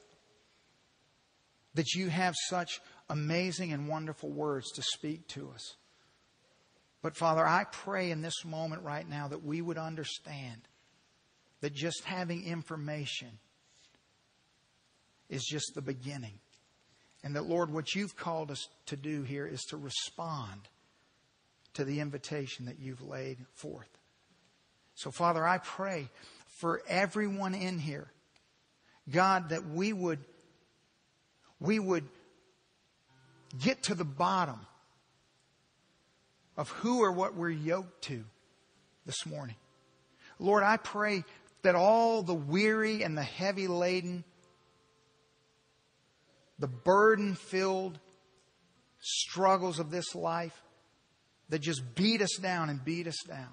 [1.75, 2.79] that you have such
[3.09, 5.75] amazing and wonderful words to speak to us.
[7.01, 10.61] But Father, I pray in this moment right now that we would understand
[11.61, 13.39] that just having information
[15.29, 16.39] is just the beginning.
[17.23, 20.67] And that, Lord, what you've called us to do here is to respond
[21.73, 23.89] to the invitation that you've laid forth.
[24.95, 26.09] So, Father, I pray
[26.47, 28.11] for everyone in here,
[29.09, 30.19] God, that we would,
[31.59, 32.07] we would
[33.61, 34.59] get to the bottom
[36.55, 38.23] of who or what we're yoked to
[39.05, 39.55] this morning.
[40.39, 41.23] Lord, I pray
[41.63, 44.23] that all the weary and the heavy laden,
[46.59, 47.99] the burden filled
[48.99, 50.61] struggles of this life
[51.49, 53.49] that just beat us down and beat us down,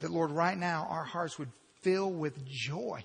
[0.00, 1.50] that Lord, right now our hearts would
[1.82, 3.04] fill with joy.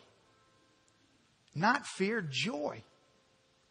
[1.53, 2.83] Not fear, joy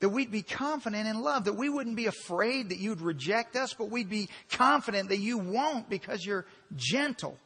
[0.04, 3.72] that we'd be confident in love, that we wouldn't be afraid that you'd reject us,
[3.72, 6.44] but we'd be confident that you won't because you're
[6.76, 7.38] gentle.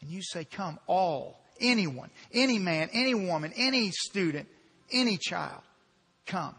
[0.00, 4.46] And you say, Come, all, anyone, any man, any woman, any student,
[4.92, 5.60] any child,
[6.26, 6.54] come.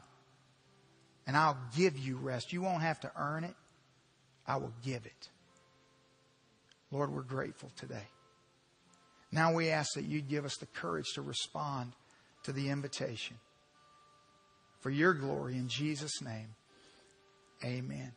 [1.25, 2.51] And I'll give you rest.
[2.51, 3.55] You won't have to earn it,
[4.45, 5.29] I will give it.
[6.91, 8.07] Lord, we're grateful today.
[9.31, 11.93] Now we ask that you'd give us the courage to respond
[12.43, 13.37] to the invitation.
[14.79, 16.55] for your glory in Jesus' name.
[17.63, 18.13] Amen.